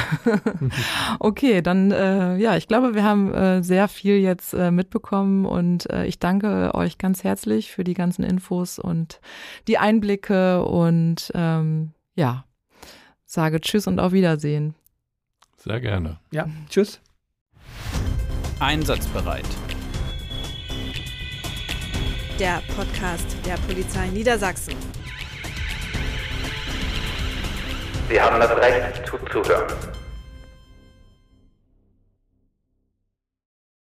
okay, 1.19 1.62
dann 1.62 1.91
äh, 1.91 2.38
ja, 2.38 2.55
ich 2.55 2.67
glaube, 2.67 2.93
wir 2.93 3.03
haben 3.03 3.34
äh, 3.34 3.63
sehr 3.63 3.88
viel 3.88 4.17
jetzt 4.17 4.53
äh, 4.53 4.71
mitbekommen 4.71 5.45
und 5.45 5.89
äh, 5.89 6.05
ich 6.05 6.19
danke 6.19 6.73
euch 6.75 6.97
ganz 6.97 7.23
herzlich 7.23 7.71
für 7.71 7.84
die 7.84 7.93
ganzen 7.93 8.23
Infos 8.23 8.79
und 8.79 9.21
die 9.67 9.77
Einblicke 9.77 10.63
und 10.63 11.32
ähm, 11.34 11.91
ja, 12.15 12.45
sage 13.25 13.62
Tschüss 13.62 13.88
und 13.88 13.99
auf 13.99 14.12
Wiedersehen. 14.12 14.75
Sehr 15.58 15.79
gerne. 15.82 16.19
Ja, 16.32 16.47
tschüss. 16.69 17.01
Einsatzbereit 18.60 19.45
der 22.39 22.62
Podcast 22.73 23.36
der 23.45 23.55
Polizei 23.67 24.08
Niedersachsen. 24.08 24.73
Sie 28.10 28.19
haben 28.19 28.39
das 28.39 28.50
Recht 28.58 29.06
zuzuhören. 29.06 29.99